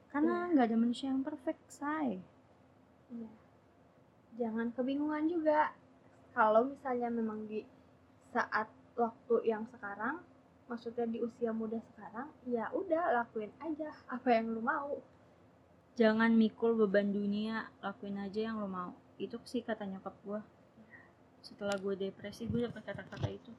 Karena 0.09 0.47
nggak 0.49 0.65
ada 0.69 0.77
manusia 0.79 1.11
yang 1.11 1.21
perfect 1.21 1.61
say 1.69 2.21
Iya. 3.09 3.29
Jangan 4.37 4.71
kebingungan 4.71 5.25
juga. 5.27 5.73
Kalau 6.31 6.69
misalnya 6.69 7.09
memang 7.09 7.45
di 7.45 7.65
saat 8.29 8.69
waktu 8.93 9.35
yang 9.43 9.65
sekarang, 9.73 10.21
maksudnya 10.65 11.09
di 11.09 11.19
usia 11.19 11.49
muda 11.49 11.81
sekarang, 11.93 12.29
ya 12.45 12.69
udah 12.71 13.17
lakuin 13.17 13.49
aja 13.59 13.89
apa 14.07 14.29
yang 14.31 14.53
lu 14.53 14.61
mau. 14.61 15.01
jangan 15.95 16.31
mikul 16.31 16.79
beban 16.79 17.11
dunia 17.11 17.67
lakuin 17.83 18.15
aja 18.15 18.47
yang 18.47 18.55
lo 18.55 18.71
mau 18.71 18.95
itu 19.19 19.35
sih 19.43 19.59
kata 19.59 19.83
nyokap 19.83 20.15
gue 20.23 20.39
setelah 21.43 21.75
gue 21.75 21.91
depresi 21.99 22.47
gue 22.47 22.63
dapet 22.63 22.87
kata-kata 22.87 23.27
itu 23.27 23.51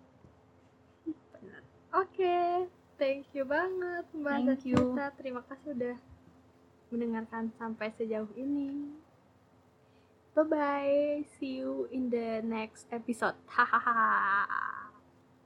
Oke, 1.90 2.64
thank 2.96 3.26
you 3.34 3.42
banget 3.44 4.06
pembahasan 4.14 4.56
Thank 4.56 4.72
you. 4.72 4.78
kita. 4.94 5.06
Terima 5.18 5.42
kasih 5.42 5.74
udah 5.74 5.96
mendengarkan 6.88 7.50
sampai 7.58 7.90
sejauh 7.98 8.30
ini. 8.38 8.94
Bye 10.34 10.42
bye. 10.42 11.24
See 11.38 11.58
you 11.58 11.88
in 11.92 12.10
the 12.10 12.42
next 12.42 12.86
episode. 12.92 13.34
Hahaha. 13.46 14.89